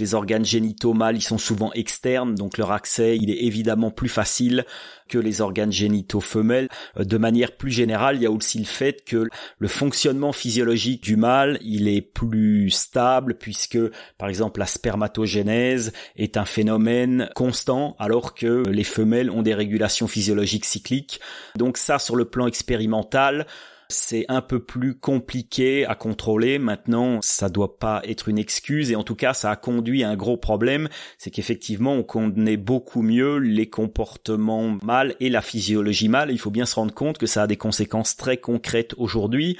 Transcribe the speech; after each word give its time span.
Les 0.00 0.14
organes 0.14 0.44
génitaux 0.44 0.94
mâles, 0.94 1.16
ils 1.16 1.22
sont 1.22 1.38
souvent 1.38 1.72
externes, 1.74 2.34
donc 2.34 2.58
leur 2.58 2.72
accès, 2.72 3.16
il 3.16 3.30
est 3.30 3.44
évidemment 3.44 3.90
plus 3.90 4.08
facile 4.08 4.64
que 5.08 5.18
les 5.18 5.40
organes 5.40 5.72
génitaux 5.72 6.20
femelles. 6.20 6.68
Euh, 6.98 7.04
de 7.04 7.18
manière 7.18 7.52
plus 7.52 7.70
générale, 7.70 8.16
il 8.16 8.22
y 8.22 8.26
a 8.26 8.30
aussi 8.30 8.58
le 8.58 8.64
fait 8.64 9.04
que 9.04 9.28
le 9.58 9.68
fonctionnement 9.68 10.32
physiologique 10.32 11.02
du 11.02 11.16
mâle, 11.16 11.58
il 11.60 11.88
est 11.88 12.00
plus 12.00 12.70
stable 12.70 13.34
puisque, 13.34 13.78
par 14.16 14.28
exemple, 14.28 14.60
la 14.60 14.66
spermatogénèse 14.66 15.92
est 16.16 16.36
un 16.36 16.44
phénomène 16.44 17.28
constant 17.34 17.94
alors 17.98 18.34
que 18.34 18.62
les 18.68 18.84
femelles 18.84 19.30
ont 19.30 19.42
des 19.42 19.54
régulations 19.54 20.06
physiologiques 20.06 20.64
cycliques. 20.64 21.20
Donc 21.56 21.76
ça, 21.76 21.98
sur 21.98 22.16
le 22.16 22.24
plan 22.24 22.46
expérimental, 22.46 23.46
c'est 23.90 24.24
un 24.28 24.40
peu 24.40 24.60
plus 24.60 24.94
compliqué 24.94 25.86
à 25.86 25.94
contrôler. 25.94 26.58
Maintenant, 26.58 27.18
ça 27.22 27.48
doit 27.48 27.78
pas 27.78 28.00
être 28.04 28.28
une 28.28 28.38
excuse 28.38 28.90
et 28.90 28.96
en 28.96 29.02
tout 29.02 29.14
cas, 29.14 29.34
ça 29.34 29.50
a 29.50 29.56
conduit 29.56 30.02
à 30.02 30.08
un 30.08 30.16
gros 30.16 30.36
problème. 30.36 30.88
C'est 31.18 31.30
qu'effectivement, 31.30 31.94
on 31.94 32.02
connaît 32.02 32.56
beaucoup 32.56 33.02
mieux 33.02 33.38
les 33.38 33.68
comportements 33.68 34.78
mâles 34.82 35.14
et 35.20 35.28
la 35.28 35.42
physiologie 35.42 36.08
mâle. 36.08 36.30
Il 36.30 36.38
faut 36.38 36.50
bien 36.50 36.66
se 36.66 36.74
rendre 36.76 36.94
compte 36.94 37.18
que 37.18 37.26
ça 37.26 37.42
a 37.42 37.46
des 37.46 37.56
conséquences 37.56 38.16
très 38.16 38.36
concrètes 38.36 38.94
aujourd'hui 38.96 39.58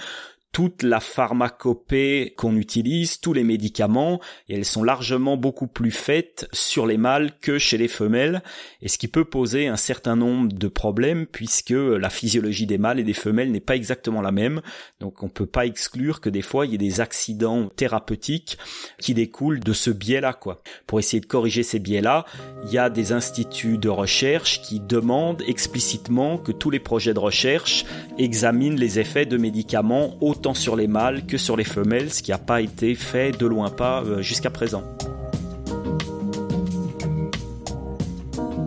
toute 0.53 0.83
la 0.83 0.99
pharmacopée 0.99 2.35
qu'on 2.37 2.57
utilise, 2.57 3.21
tous 3.21 3.33
les 3.33 3.45
médicaments, 3.45 4.21
et 4.49 4.55
elles 4.57 4.65
sont 4.65 4.83
largement 4.83 5.37
beaucoup 5.37 5.69
plus 5.69 5.93
faites 5.93 6.49
sur 6.53 6.87
les 6.87 6.97
mâles 6.97 7.33
que 7.41 7.59
chez 7.59 7.79
les 7.79 7.89
femelles, 7.89 8.43
et 8.83 8.89
ce 8.89 8.99
qui 8.99 9.09
peut 9.09 9.25
poser 9.25 9.69
un 9.69 9.77
certain 9.77 10.17
nombre 10.17 10.53
de 10.53 10.69
problèmes 10.69 11.27
puisque 11.27 11.71
la 11.71 12.11
physiologie 12.11 12.67
des 12.67 12.79
mâles 12.79 12.99
et 12.99 13.05
des 13.05 13.13
femelles 13.13 13.53
n'est 13.53 13.61
pas 13.61 13.77
exactement 13.77 14.23
la 14.23 14.33
même, 14.33 14.61
donc 14.99 15.23
on 15.23 15.29
peut 15.29 15.47
pas 15.47 15.67
exclure 15.67 16.21
que 16.21 16.31
des 16.31 16.43
fois 16.43 16.67
il 16.67 16.73
y 16.73 16.75
ait 16.75 16.79
des 16.79 17.01
accidents 17.01 17.69
thérapeutiques 17.69 18.59
qui 18.99 19.15
découlent 19.15 19.61
de 19.61 19.73
ce 19.73 19.91
biais-là, 19.91 20.33
quoi. 20.33 20.63
Pour 20.87 20.99
essayer 20.99 21.21
de 21.21 21.27
corriger 21.27 21.63
ces 21.63 21.79
biais-là, 21.79 22.25
il 22.65 22.73
y 22.73 22.79
a 22.79 22.91
des 22.91 23.13
instituts 23.13 23.79
de 23.79 23.89
recherche 23.89 24.63
qui 24.63 24.81
demandent 24.81 25.43
explicitement 25.47 26.39
que 26.39 26.53
tous 26.53 26.71
les 26.71 26.81
projets 26.81 27.15
de 27.15 27.19
recherche 27.19 27.85
examinent 28.19 28.79
les 28.79 28.99
effets 28.99 29.27
de 29.27 29.37
médicaments 29.37 30.17
autant 30.41 30.55
sur 30.55 30.75
les 30.75 30.87
mâles 30.87 31.27
que 31.27 31.37
sur 31.37 31.55
les 31.55 31.65
femelles, 31.65 32.11
ce 32.11 32.23
qui 32.23 32.31
n'a 32.31 32.39
pas 32.39 32.63
été 32.63 32.95
fait 32.95 33.31
de 33.31 33.45
loin 33.45 33.69
pas 33.69 34.03
euh, 34.03 34.23
jusqu'à 34.23 34.49
présent. 34.49 34.83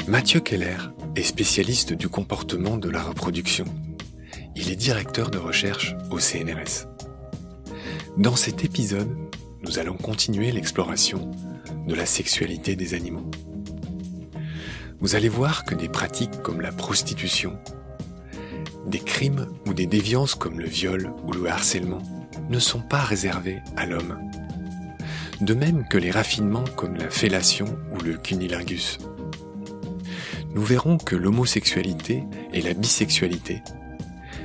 Mathieu 0.08 0.40
Keller 0.40 0.78
est 1.16 1.24
spécialiste 1.24 1.94
du 1.94 2.10
comportement 2.10 2.78
de 2.78 2.92
la 2.92 3.02
reproduction. 3.02 3.66
Il 4.56 4.70
est 4.70 4.76
directeur 4.76 5.32
de 5.32 5.40
recherche 5.40 5.96
au 6.12 6.20
CNRS. 6.20 6.86
Dans 8.20 8.36
cet 8.36 8.64
épisode, 8.64 9.10
nous 9.64 9.80
allons 9.80 9.98
continuer 9.98 10.52
l'exploration 10.52 11.32
de 11.88 11.96
la 11.96 12.06
sexualité 12.06 12.76
des 12.76 12.94
animaux. 12.94 13.32
Vous 15.00 15.16
allez 15.16 15.30
voir 15.30 15.66
que 15.66 15.74
des 15.74 15.90
pratiques 15.90 16.40
comme 16.44 16.62
la 16.62 16.72
prostitution, 16.72 17.58
des 18.86 19.00
crimes 19.00 19.48
ou 19.66 19.74
des 19.74 19.86
déviances 19.86 20.36
comme 20.36 20.60
le 20.60 20.68
viol 20.68 21.12
ou 21.24 21.32
le 21.32 21.48
harcèlement 21.48 22.02
ne 22.50 22.60
sont 22.60 22.82
pas 22.82 23.02
réservés 23.02 23.62
à 23.78 23.86
l'homme. 23.86 24.20
De 25.42 25.54
même 25.54 25.88
que 25.88 25.98
les 25.98 26.12
raffinements 26.12 26.64
comme 26.76 26.96
la 26.96 27.10
fellation 27.10 27.66
ou 27.92 28.04
le 28.04 28.18
cunilingus. 28.18 28.98
Nous 30.54 30.64
verrons 30.64 30.98
que 30.98 31.16
l'homosexualité 31.16 32.24
et 32.54 32.62
la 32.62 32.74
bisexualité, 32.74 33.64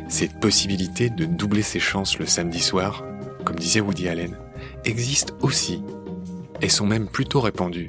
cette 0.08 0.40
possibilité 0.40 1.10
de 1.10 1.26
doubler 1.26 1.62
ses 1.62 1.80
chances 1.80 2.18
le 2.18 2.26
samedi 2.26 2.60
soir, 2.60 3.04
comme 3.44 3.56
disait 3.56 3.80
Woody 3.80 4.08
Allen, 4.08 4.36
existent 4.84 5.34
aussi 5.42 5.82
et 6.62 6.68
sont 6.68 6.86
même 6.86 7.08
plutôt 7.08 7.40
répandues 7.40 7.88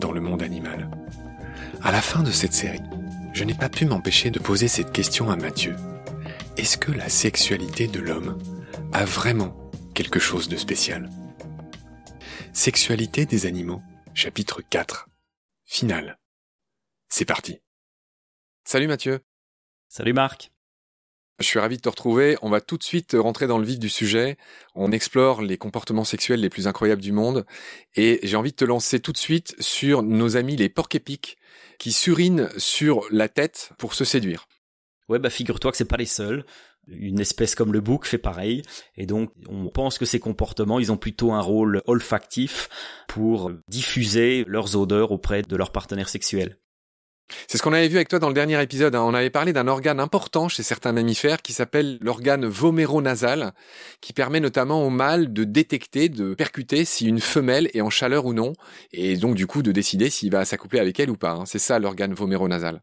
dans 0.00 0.12
le 0.12 0.20
monde 0.20 0.42
animal. 0.42 0.90
À 1.82 1.92
la 1.92 2.00
fin 2.00 2.22
de 2.22 2.30
cette 2.30 2.54
série, 2.54 2.82
je 3.32 3.44
n'ai 3.44 3.54
pas 3.54 3.68
pu 3.68 3.84
m'empêcher 3.84 4.30
de 4.30 4.38
poser 4.38 4.68
cette 4.68 4.92
question 4.92 5.30
à 5.30 5.36
Mathieu. 5.36 5.76
Est-ce 6.56 6.76
que 6.76 6.90
la 6.92 7.08
sexualité 7.08 7.86
de 7.86 8.00
l'homme 8.00 8.38
a 8.92 9.04
vraiment 9.04 9.70
quelque 9.94 10.18
chose 10.18 10.48
de 10.48 10.56
spécial? 10.56 11.08
Sexualité 12.52 13.24
des 13.24 13.46
animaux, 13.46 13.80
chapitre 14.14 14.60
4. 14.68 15.08
Finale. 15.64 16.18
C'est 17.08 17.24
parti. 17.24 17.60
Salut 18.64 18.88
Mathieu. 18.88 19.20
Salut 19.88 20.12
Marc. 20.12 20.50
Je 21.38 21.46
suis 21.46 21.58
ravi 21.58 21.76
de 21.76 21.82
te 21.82 21.88
retrouver. 21.88 22.36
On 22.42 22.50
va 22.50 22.60
tout 22.60 22.76
de 22.76 22.82
suite 22.82 23.16
rentrer 23.18 23.46
dans 23.46 23.56
le 23.56 23.64
vif 23.64 23.78
du 23.78 23.88
sujet. 23.88 24.36
On 24.74 24.92
explore 24.92 25.40
les 25.40 25.56
comportements 25.56 26.04
sexuels 26.04 26.40
les 26.40 26.50
plus 26.50 26.66
incroyables 26.66 27.00
du 27.00 27.12
monde. 27.12 27.46
Et 27.94 28.20
j'ai 28.22 28.36
envie 28.36 28.50
de 28.50 28.56
te 28.56 28.64
lancer 28.66 29.00
tout 29.00 29.12
de 29.12 29.18
suite 29.18 29.54
sur 29.60 30.02
nos 30.02 30.36
amis 30.36 30.56
les 30.56 30.68
porcs-épics 30.68 31.38
qui 31.78 31.92
surinent 31.92 32.50
sur 32.58 33.06
la 33.10 33.28
tête 33.30 33.70
pour 33.78 33.94
se 33.94 34.04
séduire. 34.04 34.49
Ouais, 35.10 35.18
bah 35.18 35.28
figure-toi 35.28 35.72
que 35.72 35.76
c'est 35.76 35.84
pas 35.84 35.96
les 35.96 36.06
seuls. 36.06 36.44
Une 36.86 37.18
espèce 37.18 37.56
comme 37.56 37.72
le 37.72 37.80
bouc 37.80 38.06
fait 38.06 38.16
pareil. 38.16 38.62
Et 38.96 39.06
donc, 39.06 39.32
on 39.48 39.68
pense 39.68 39.98
que 39.98 40.04
ces 40.04 40.20
comportements, 40.20 40.78
ils 40.78 40.92
ont 40.92 40.96
plutôt 40.96 41.32
un 41.32 41.40
rôle 41.40 41.82
olfactif 41.86 42.68
pour 43.08 43.50
diffuser 43.66 44.44
leurs 44.46 44.76
odeurs 44.76 45.10
auprès 45.10 45.42
de 45.42 45.56
leurs 45.56 45.72
partenaires 45.72 46.08
sexuels. 46.08 46.58
C'est 47.48 47.58
ce 47.58 47.62
qu'on 47.62 47.72
avait 47.72 47.88
vu 47.88 47.96
avec 47.96 48.08
toi 48.08 48.20
dans 48.20 48.28
le 48.28 48.34
dernier 48.34 48.62
épisode. 48.62 48.94
Hein. 48.94 49.02
On 49.02 49.12
avait 49.12 49.30
parlé 49.30 49.52
d'un 49.52 49.66
organe 49.66 49.98
important 49.98 50.48
chez 50.48 50.62
certains 50.62 50.92
mammifères 50.92 51.42
qui 51.42 51.52
s'appelle 51.52 51.98
l'organe 52.00 52.46
voméronasal, 52.46 53.52
qui 54.00 54.12
permet 54.12 54.40
notamment 54.40 54.84
au 54.84 54.90
mâle 54.90 55.32
de 55.32 55.42
détecter, 55.42 56.08
de 56.08 56.34
percuter 56.34 56.84
si 56.84 57.06
une 57.06 57.20
femelle 57.20 57.68
est 57.74 57.80
en 57.80 57.90
chaleur 57.90 58.26
ou 58.26 58.32
non, 58.32 58.52
et 58.92 59.16
donc 59.16 59.34
du 59.34 59.48
coup 59.48 59.62
de 59.62 59.72
décider 59.72 60.08
s'il 60.08 60.30
va 60.30 60.44
s'accoupler 60.44 60.78
avec 60.78 61.00
elle 61.00 61.10
ou 61.10 61.16
pas. 61.16 61.32
Hein. 61.32 61.46
C'est 61.46 61.58
ça 61.58 61.80
l'organe 61.80 62.14
voméronasal. 62.14 62.80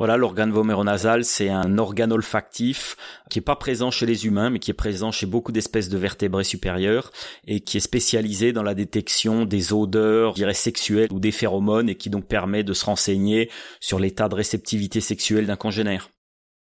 Voilà, 0.00 0.16
l'organe 0.16 0.50
voméronasal, 0.50 1.26
c'est 1.26 1.50
un 1.50 1.76
organe 1.76 2.10
olfactif 2.10 2.96
qui 3.28 3.38
est 3.38 3.42
pas 3.42 3.54
présent 3.54 3.90
chez 3.90 4.06
les 4.06 4.24
humains, 4.24 4.48
mais 4.48 4.58
qui 4.58 4.70
est 4.70 4.74
présent 4.74 5.12
chez 5.12 5.26
beaucoup 5.26 5.52
d'espèces 5.52 5.90
de 5.90 5.98
vertébrés 5.98 6.42
supérieurs 6.42 7.12
et 7.46 7.60
qui 7.60 7.76
est 7.76 7.80
spécialisé 7.80 8.54
dans 8.54 8.62
la 8.62 8.74
détection 8.74 9.44
des 9.44 9.74
odeurs, 9.74 10.30
je 10.30 10.36
dirais 10.36 10.54
sexuelles 10.54 11.10
ou 11.12 11.20
des 11.20 11.32
phéromones 11.32 11.90
et 11.90 11.96
qui 11.96 12.08
donc 12.08 12.24
permet 12.24 12.64
de 12.64 12.72
se 12.72 12.86
renseigner 12.86 13.50
sur 13.78 13.98
l'état 13.98 14.30
de 14.30 14.36
réceptivité 14.36 15.02
sexuelle 15.02 15.44
d'un 15.44 15.56
congénère. 15.56 16.08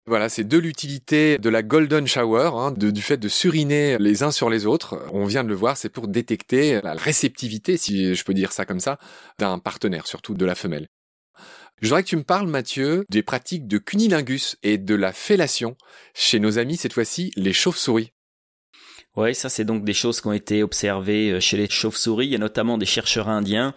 Voilà, 0.09 0.29
c'est 0.29 0.43
de 0.43 0.59
l'utilité 0.59 1.39
de 1.39 1.49
la 1.49 1.63
golden 1.63 2.09
shower, 2.09 2.51
hein, 2.55 2.73
du 2.73 3.03
fait 3.03 3.19
de 3.19 3.29
suriner 3.29 3.99
les 4.01 4.25
uns 4.25 4.33
sur 4.33 4.51
les 4.51 4.67
autres. 4.67 5.01
On 5.13 5.27
vient 5.27 5.45
de 5.45 5.49
le 5.49 5.55
voir, 5.55 5.77
c'est 5.77 5.91
pour 5.91 6.09
détecter 6.09 6.81
la 6.83 6.95
réceptivité, 6.95 7.77
si 7.77 8.17
je 8.17 8.25
peux 8.25 8.35
dire 8.35 8.51
ça 8.51 8.65
comme 8.65 8.81
ça, 8.81 8.99
d'un 9.39 9.61
partenaire, 9.61 10.09
surtout 10.09 10.35
de 10.35 10.45
la 10.45 10.57
femelle. 10.57 10.89
Je 11.83 11.89
voudrais 11.89 12.05
que 12.05 12.09
tu 12.09 12.17
me 12.17 12.23
parles, 12.23 12.47
Mathieu, 12.47 13.05
des 13.11 13.25
pratiques 13.25 13.67
de 13.67 13.77
cunilingus 13.77 14.57
et 14.63 14.79
de 14.79 14.95
la 14.95 15.13
fellation 15.13 15.77
chez 16.15 16.39
nos 16.39 16.61
amis, 16.61 16.77
cette 16.77 16.93
fois-ci, 16.93 17.33
les 17.35 17.53
chauves-souris. 17.53 18.13
Oui, 19.15 19.35
ça 19.35 19.51
c'est 19.51 19.67
donc 19.67 19.85
des 19.85 19.93
choses 19.93 20.23
qui 20.23 20.27
ont 20.29 20.33
été 20.33 20.63
observées 20.63 21.33
euh, 21.33 21.41
chez 21.41 21.59
les 21.59 21.69
chauves-souris. 21.69 22.29
Il 22.29 22.33
y 22.33 22.35
a 22.35 22.39
notamment 22.39 22.79
des 22.79 22.87
chercheurs 22.87 23.29
indiens 23.29 23.75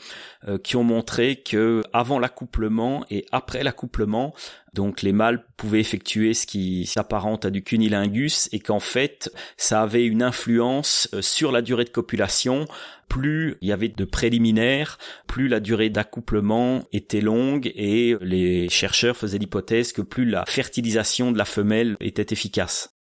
euh, 0.47 0.57
qui 0.57 0.78
ont 0.78 0.84
montré 0.85 1.35
que 1.35 1.84
avant 1.91 2.19
l'accouplement 2.19 3.06
et 3.09 3.25
après 3.34 3.62
l'accouplement, 3.62 4.34
donc 4.73 5.01
les 5.01 5.12
mâles 5.12 5.46
pouvaient 5.57 5.81
effectuer 5.81 6.34
ce 6.34 6.47
qui 6.47 6.85
s'apparente 6.85 7.44
à 7.44 7.50
du 7.50 7.63
cunilingus 7.63 8.47
et 8.53 8.62
qu'en 8.62 8.79
fait 8.79 9.29
ça 9.57 9.81
avait 9.81 10.06
une 10.06 10.23
influence 10.23 11.09
euh, 11.13 11.22
sur 11.22 11.52
la 11.52 11.62
durée 11.62 11.84
de 11.84 11.90
copulation. 11.90 12.66
Plus 13.09 13.57
il 13.59 13.67
y 13.67 13.73
avait 13.73 13.90
de 13.90 14.06
préliminaires, 14.06 14.97
plus 15.28 15.50
la 15.50 15.59
durée 15.59 15.90
d'accouplement 15.90 16.85
était 16.94 17.19
longue 17.19 17.73
et 17.75 18.16
les 18.22 18.69
chercheurs 18.69 19.17
faisaient 19.17 19.37
l'hypothèse 19.37 19.91
que 19.91 20.02
plus 20.02 20.23
la 20.23 20.46
fertilisation 20.46 21.34
de 21.34 21.37
la 21.37 21.46
femelle 21.46 21.97
était 21.99 22.32
efficace 22.32 22.95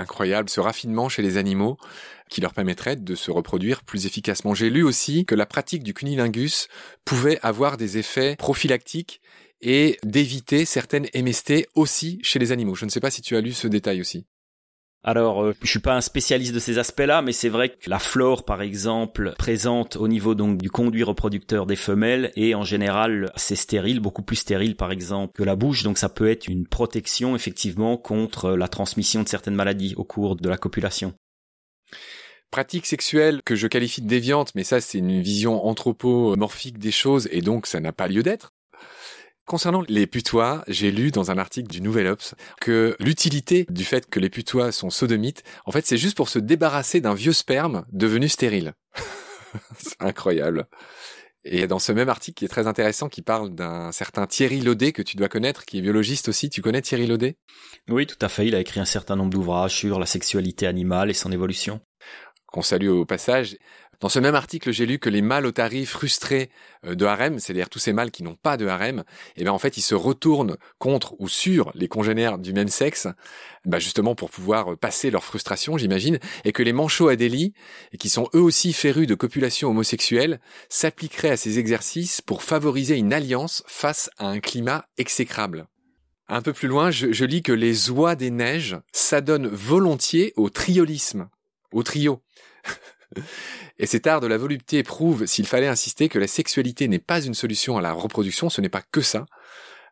incroyable, 0.00 0.48
ce 0.48 0.60
raffinement 0.60 1.08
chez 1.08 1.22
les 1.22 1.36
animaux 1.36 1.76
qui 2.28 2.40
leur 2.40 2.54
permettrait 2.54 2.96
de 2.96 3.14
se 3.14 3.30
reproduire 3.30 3.82
plus 3.82 4.06
efficacement. 4.06 4.54
J'ai 4.54 4.70
lu 4.70 4.82
aussi 4.82 5.26
que 5.26 5.34
la 5.34 5.46
pratique 5.46 5.82
du 5.82 5.94
cunilingus 5.94 6.68
pouvait 7.04 7.38
avoir 7.42 7.76
des 7.76 7.98
effets 7.98 8.36
prophylactiques 8.36 9.20
et 9.60 9.98
d'éviter 10.04 10.64
certaines 10.64 11.06
MST 11.14 11.68
aussi 11.74 12.18
chez 12.22 12.38
les 12.38 12.52
animaux. 12.52 12.74
Je 12.74 12.84
ne 12.84 12.90
sais 12.90 13.00
pas 13.00 13.10
si 13.10 13.20
tu 13.20 13.36
as 13.36 13.40
lu 13.40 13.52
ce 13.52 13.68
détail 13.68 14.00
aussi. 14.00 14.26
Alors, 15.02 15.42
euh, 15.42 15.54
je 15.62 15.70
suis 15.70 15.78
pas 15.78 15.94
un 15.94 16.02
spécialiste 16.02 16.54
de 16.54 16.58
ces 16.58 16.78
aspects-là, 16.78 17.22
mais 17.22 17.32
c'est 17.32 17.48
vrai 17.48 17.70
que 17.70 17.88
la 17.88 17.98
flore, 17.98 18.44
par 18.44 18.60
exemple, 18.60 19.34
présente 19.38 19.96
au 19.96 20.08
niveau 20.08 20.34
donc 20.34 20.60
du 20.60 20.70
conduit 20.70 21.02
reproducteur 21.02 21.64
des 21.64 21.76
femelles 21.76 22.32
est 22.36 22.54
en 22.54 22.64
général 22.64 23.30
assez 23.34 23.56
stérile, 23.56 24.00
beaucoup 24.00 24.22
plus 24.22 24.36
stérile, 24.36 24.76
par 24.76 24.92
exemple, 24.92 25.32
que 25.34 25.42
la 25.42 25.56
bouche. 25.56 25.84
Donc, 25.84 25.96
ça 25.96 26.10
peut 26.10 26.30
être 26.30 26.48
une 26.48 26.66
protection 26.66 27.34
effectivement 27.34 27.96
contre 27.96 28.50
la 28.50 28.68
transmission 28.68 29.22
de 29.22 29.28
certaines 29.28 29.54
maladies 29.54 29.94
au 29.96 30.04
cours 30.04 30.36
de 30.36 30.48
la 30.50 30.58
copulation. 30.58 31.14
Pratique 32.50 32.84
sexuelle 32.84 33.42
que 33.42 33.54
je 33.54 33.68
qualifie 33.68 34.02
de 34.02 34.08
déviante, 34.08 34.54
mais 34.56 34.64
ça 34.64 34.80
c'est 34.80 34.98
une 34.98 35.20
vision 35.20 35.64
anthropomorphique 35.64 36.78
des 36.78 36.90
choses 36.90 37.28
et 37.30 37.42
donc 37.42 37.68
ça 37.68 37.78
n'a 37.78 37.92
pas 37.92 38.08
lieu 38.08 38.24
d'être. 38.24 38.52
Concernant 39.50 39.82
les 39.88 40.06
putois, 40.06 40.62
j'ai 40.68 40.92
lu 40.92 41.10
dans 41.10 41.32
un 41.32 41.36
article 41.36 41.68
du 41.68 41.80
Nouvel 41.80 42.06
Obs 42.06 42.36
que 42.60 42.94
l'utilité 43.00 43.66
du 43.68 43.82
fait 43.82 44.08
que 44.08 44.20
les 44.20 44.30
putois 44.30 44.70
sont 44.70 44.90
sodomites, 44.90 45.42
en 45.66 45.72
fait, 45.72 45.84
c'est 45.84 45.96
juste 45.96 46.16
pour 46.16 46.28
se 46.28 46.38
débarrasser 46.38 47.00
d'un 47.00 47.14
vieux 47.14 47.32
sperme 47.32 47.84
devenu 47.90 48.28
stérile. 48.28 48.74
c'est 49.76 50.00
incroyable. 50.00 50.68
Et 51.44 51.66
dans 51.66 51.80
ce 51.80 51.90
même 51.90 52.08
article 52.08 52.38
qui 52.38 52.44
est 52.44 52.48
très 52.48 52.68
intéressant, 52.68 53.08
qui 53.08 53.22
parle 53.22 53.52
d'un 53.52 53.90
certain 53.90 54.28
Thierry 54.28 54.60
Laudet 54.60 54.92
que 54.92 55.02
tu 55.02 55.16
dois 55.16 55.28
connaître, 55.28 55.64
qui 55.64 55.78
est 55.78 55.82
biologiste 55.82 56.28
aussi. 56.28 56.48
Tu 56.48 56.62
connais 56.62 56.80
Thierry 56.80 57.08
Laudet? 57.08 57.36
Oui, 57.88 58.06
tout 58.06 58.18
à 58.20 58.28
fait. 58.28 58.46
Il 58.46 58.54
a 58.54 58.60
écrit 58.60 58.78
un 58.78 58.84
certain 58.84 59.16
nombre 59.16 59.30
d'ouvrages 59.30 59.74
sur 59.74 59.98
la 59.98 60.06
sexualité 60.06 60.68
animale 60.68 61.10
et 61.10 61.14
son 61.14 61.32
évolution. 61.32 61.80
Qu'on 62.46 62.62
salue 62.62 62.88
au 62.88 63.04
passage. 63.04 63.56
Dans 64.00 64.08
ce 64.08 64.18
même 64.18 64.34
article, 64.34 64.72
j'ai 64.72 64.86
lu 64.86 64.98
que 64.98 65.10
les 65.10 65.20
mâles 65.20 65.44
otaries 65.44 65.84
frustrés 65.84 66.48
euh, 66.86 66.94
de 66.94 67.04
harem, 67.04 67.38
c'est-à-dire 67.38 67.68
tous 67.68 67.78
ces 67.78 67.92
mâles 67.92 68.10
qui 68.10 68.22
n'ont 68.22 68.34
pas 68.34 68.56
de 68.56 68.66
harem, 68.66 69.04
eh 69.36 69.42
bien 69.42 69.52
en 69.52 69.58
fait 69.58 69.76
ils 69.76 69.82
se 69.82 69.94
retournent 69.94 70.56
contre 70.78 71.14
ou 71.18 71.28
sur 71.28 71.70
les 71.74 71.86
congénères 71.86 72.38
du 72.38 72.54
même 72.54 72.68
sexe, 72.68 73.08
bah 73.66 73.78
justement 73.78 74.14
pour 74.14 74.30
pouvoir 74.30 74.72
euh, 74.72 74.76
passer 74.76 75.10
leur 75.10 75.22
frustration, 75.22 75.76
j'imagine, 75.76 76.18
et 76.44 76.52
que 76.52 76.62
les 76.62 76.72
manchots 76.72 77.08
adélie, 77.08 77.52
qui 77.98 78.08
sont 78.08 78.30
eux 78.34 78.40
aussi 78.40 78.72
férus 78.72 79.06
de 79.06 79.14
copulation 79.14 79.68
homosexuelle, 79.68 80.40
s'appliqueraient 80.70 81.30
à 81.30 81.36
ces 81.36 81.58
exercices 81.58 82.22
pour 82.22 82.42
favoriser 82.42 82.96
une 82.96 83.12
alliance 83.12 83.62
face 83.66 84.08
à 84.16 84.28
un 84.28 84.40
climat 84.40 84.86
exécrable. 84.96 85.66
Un 86.26 86.40
peu 86.40 86.54
plus 86.54 86.68
loin, 86.68 86.90
je 86.90 87.24
lis 87.24 87.42
que 87.42 87.52
les 87.52 87.90
oies 87.90 88.14
des 88.14 88.30
neiges 88.30 88.78
s'adonnent 88.92 89.48
volontiers 89.48 90.32
au 90.36 90.48
triolisme, 90.48 91.28
au 91.72 91.82
trio. 91.82 92.22
Et 93.78 93.86
cet 93.86 94.06
art 94.06 94.20
de 94.20 94.26
la 94.26 94.38
volupté 94.38 94.82
prouve, 94.82 95.26
s'il 95.26 95.46
fallait 95.46 95.66
insister, 95.66 96.08
que 96.08 96.18
la 96.18 96.26
sexualité 96.26 96.86
n'est 96.88 96.98
pas 96.98 97.22
une 97.22 97.34
solution 97.34 97.76
à 97.76 97.82
la 97.82 97.92
reproduction, 97.92 98.50
ce 98.50 98.60
n'est 98.60 98.68
pas 98.68 98.82
que 98.82 99.00
ça. 99.00 99.26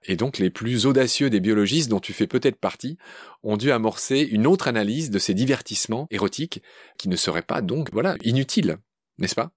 Et 0.05 0.17
donc 0.17 0.38
les 0.38 0.50
plus 0.50 0.87
audacieux 0.87 1.29
des 1.29 1.41
biologistes, 1.41 1.88
dont 1.88 2.00
tu 2.00 2.12
fais 2.12 2.29
peut-être 2.29 2.59
partie, 2.59 2.99
ont 3.43 3.56
dû 3.56 3.73
amorcer 3.73 4.20
une 4.20 4.47
autre 4.47 4.69
analyse 4.69 5.11
de 5.11 5.19
ces 5.19 5.35
divertissements 5.35 6.06
érotiques, 6.11 6.62
qui 6.99 7.09
ne 7.09 7.17
seraient 7.17 7.43
pas 7.43 7.62
donc, 7.62 7.93
voilà, 7.93 8.17
inutiles, 8.23 8.79
n'est-ce 9.19 9.35
pas? 9.35 9.50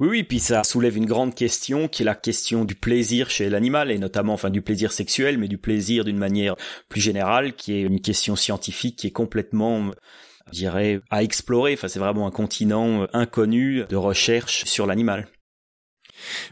Oui, 0.00 0.08
oui, 0.08 0.22
puis 0.24 0.40
ça 0.40 0.64
soulève 0.64 0.96
une 0.96 1.06
grande 1.06 1.34
question 1.34 1.86
qui 1.86 2.02
est 2.02 2.04
la 2.04 2.16
question 2.16 2.64
du 2.64 2.74
plaisir 2.74 3.30
chez 3.30 3.48
l'animal 3.48 3.90
et 3.92 3.98
notamment, 3.98 4.32
enfin, 4.32 4.50
du 4.50 4.62
plaisir 4.62 4.90
sexuel, 4.90 5.38
mais 5.38 5.48
du 5.48 5.58
plaisir 5.58 6.04
d'une 6.04 6.18
manière 6.18 6.56
plus 6.88 7.00
générale, 7.00 7.54
qui 7.54 7.74
est 7.74 7.82
une 7.82 8.00
question 8.00 8.34
scientifique 8.34 8.96
qui 8.96 9.06
est 9.06 9.12
complètement 9.12 9.92
je 10.46 10.58
dirais, 10.58 11.00
à 11.10 11.22
explorer. 11.22 11.74
Enfin, 11.74 11.88
c'est 11.88 11.98
vraiment 11.98 12.26
un 12.26 12.30
continent 12.30 13.02
euh, 13.02 13.06
inconnu 13.12 13.84
de 13.88 13.96
recherche 13.96 14.64
sur 14.64 14.86
l'animal. 14.86 15.28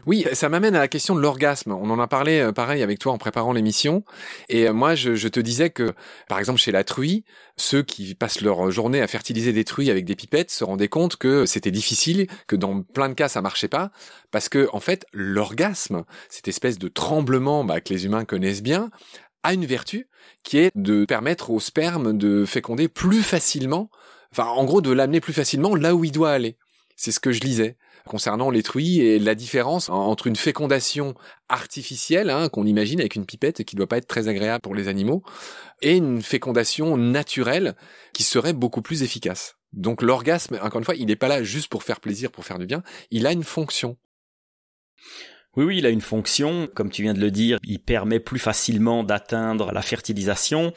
Oui, 0.05 0.25
ça 0.33 0.49
m'amène 0.49 0.75
à 0.75 0.79
la 0.79 0.87
question 0.87 1.15
de 1.15 1.21
l'orgasme. 1.21 1.71
On 1.71 1.89
en 1.89 1.99
a 1.99 2.07
parlé 2.07 2.39
euh, 2.39 2.51
pareil 2.51 2.83
avec 2.83 2.99
toi 2.99 3.11
en 3.11 3.17
préparant 3.17 3.53
l'émission. 3.53 4.03
Et 4.49 4.67
euh, 4.67 4.73
moi, 4.73 4.95
je, 4.95 5.27
te 5.27 5.39
disais 5.39 5.69
que, 5.69 5.93
par 6.27 6.39
exemple, 6.39 6.59
chez 6.59 6.71
la 6.71 6.83
truie, 6.83 7.23
ceux 7.57 7.83
qui 7.83 8.15
passent 8.15 8.41
leur 8.41 8.71
journée 8.71 9.01
à 9.01 9.07
fertiliser 9.07 9.53
des 9.53 9.63
truies 9.63 9.91
avec 9.91 10.05
des 10.05 10.15
pipettes 10.15 10.51
se 10.51 10.63
rendaient 10.63 10.87
compte 10.87 11.15
que 11.15 11.45
c'était 11.45 11.71
difficile, 11.71 12.27
que 12.47 12.55
dans 12.55 12.81
plein 12.81 13.09
de 13.09 13.13
cas 13.13 13.27
ça 13.27 13.41
marchait 13.41 13.67
pas, 13.67 13.91
parce 14.31 14.49
que 14.49 14.67
en 14.73 14.79
fait, 14.79 15.05
l'orgasme, 15.13 16.03
cette 16.29 16.47
espèce 16.47 16.79
de 16.79 16.87
tremblement 16.87 17.63
bah, 17.63 17.81
que 17.81 17.93
les 17.93 18.05
humains 18.05 18.25
connaissent 18.25 18.63
bien, 18.63 18.89
a 19.43 19.53
une 19.53 19.65
vertu 19.65 20.07
qui 20.43 20.57
est 20.57 20.71
de 20.75 21.05
permettre 21.05 21.49
au 21.49 21.59
sperme 21.59 22.17
de 22.17 22.45
féconder 22.45 22.87
plus 22.87 23.23
facilement, 23.23 23.89
enfin 24.31 24.45
en 24.45 24.65
gros 24.65 24.81
de 24.81 24.91
l'amener 24.91 25.21
plus 25.21 25.33
facilement 25.33 25.75
là 25.75 25.95
où 25.95 26.03
il 26.03 26.11
doit 26.11 26.31
aller. 26.31 26.57
C'est 26.95 27.11
ce 27.11 27.19
que 27.19 27.31
je 27.31 27.41
lisais 27.41 27.77
concernant 28.05 28.49
les 28.49 28.63
truies 28.63 29.01
et 29.01 29.19
la 29.19 29.35
différence 29.35 29.89
entre 29.89 30.27
une 30.27 30.35
fécondation 30.35 31.13
artificielle 31.49 32.29
hein, 32.29 32.49
qu'on 32.49 32.65
imagine 32.65 32.99
avec 32.99 33.15
une 33.15 33.25
pipette 33.25 33.59
et 33.59 33.65
qui 33.65 33.75
doit 33.75 33.87
pas 33.87 33.97
être 33.97 34.07
très 34.07 34.27
agréable 34.27 34.61
pour 34.61 34.75
les 34.75 34.87
animaux 34.87 35.23
et 35.81 35.95
une 35.95 36.21
fécondation 36.21 36.97
naturelle 36.97 37.75
qui 38.13 38.23
serait 38.23 38.53
beaucoup 38.53 38.81
plus 38.81 39.03
efficace. 39.03 39.55
Donc 39.73 40.01
l'orgasme, 40.01 40.59
encore 40.61 40.79
une 40.79 40.85
fois, 40.85 40.95
il 40.95 41.05
n'est 41.05 41.15
pas 41.15 41.27
là 41.27 41.43
juste 41.43 41.69
pour 41.69 41.83
faire 41.83 41.99
plaisir, 41.99 42.31
pour 42.31 42.45
faire 42.45 42.59
du 42.59 42.65
bien, 42.65 42.83
il 43.09 43.25
a 43.25 43.31
une 43.31 43.43
fonction. 43.43 43.97
Oui, 45.57 45.65
oui, 45.65 45.77
il 45.79 45.85
a 45.85 45.89
une 45.89 45.99
fonction, 45.99 46.69
comme 46.73 46.89
tu 46.89 47.01
viens 47.01 47.13
de 47.13 47.19
le 47.19 47.29
dire, 47.29 47.57
il 47.65 47.79
permet 47.79 48.21
plus 48.21 48.39
facilement 48.39 49.03
d'atteindre 49.03 49.73
la 49.73 49.81
fertilisation. 49.81 50.71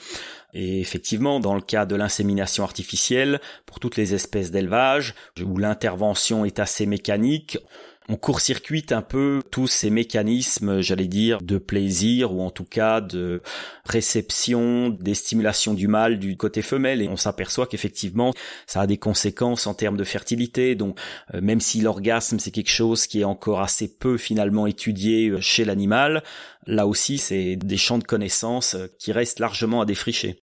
Et 0.52 0.80
effectivement, 0.80 1.38
dans 1.38 1.54
le 1.54 1.60
cas 1.60 1.86
de 1.86 1.94
l'insémination 1.94 2.64
artificielle, 2.64 3.40
pour 3.66 3.78
toutes 3.78 3.96
les 3.96 4.14
espèces 4.14 4.50
d'élevage, 4.50 5.14
où 5.40 5.58
l'intervention 5.58 6.44
est 6.44 6.58
assez 6.58 6.86
mécanique, 6.86 7.58
on 8.08 8.16
court-circuite 8.16 8.92
un 8.92 9.00
peu 9.02 9.42
tous 9.50 9.66
ces 9.66 9.88
mécanismes, 9.88 10.80
j'allais 10.80 11.06
dire, 11.06 11.40
de 11.40 11.56
plaisir 11.56 12.34
ou 12.34 12.42
en 12.42 12.50
tout 12.50 12.64
cas 12.64 13.00
de 13.00 13.40
réception, 13.86 14.90
des 14.90 15.14
stimulations 15.14 15.72
du 15.72 15.88
mâle 15.88 16.18
du 16.18 16.36
côté 16.36 16.60
femelle 16.60 17.00
et 17.00 17.08
on 17.08 17.16
s'aperçoit 17.16 17.66
qu'effectivement 17.66 18.34
ça 18.66 18.82
a 18.82 18.86
des 18.86 18.98
conséquences 18.98 19.66
en 19.66 19.74
termes 19.74 19.96
de 19.96 20.04
fertilité. 20.04 20.74
Donc 20.74 20.98
euh, 21.32 21.40
même 21.40 21.60
si 21.60 21.80
l'orgasme 21.80 22.38
c'est 22.38 22.50
quelque 22.50 22.70
chose 22.70 23.06
qui 23.06 23.20
est 23.20 23.24
encore 23.24 23.60
assez 23.60 23.88
peu 23.88 24.18
finalement 24.18 24.66
étudié 24.66 25.30
euh, 25.30 25.40
chez 25.40 25.64
l'animal, 25.64 26.22
là 26.66 26.86
aussi 26.86 27.16
c'est 27.16 27.56
des 27.56 27.76
champs 27.78 27.98
de 27.98 28.04
connaissances 28.04 28.74
euh, 28.74 28.86
qui 28.98 29.12
restent 29.12 29.40
largement 29.40 29.80
à 29.80 29.86
défricher. 29.86 30.43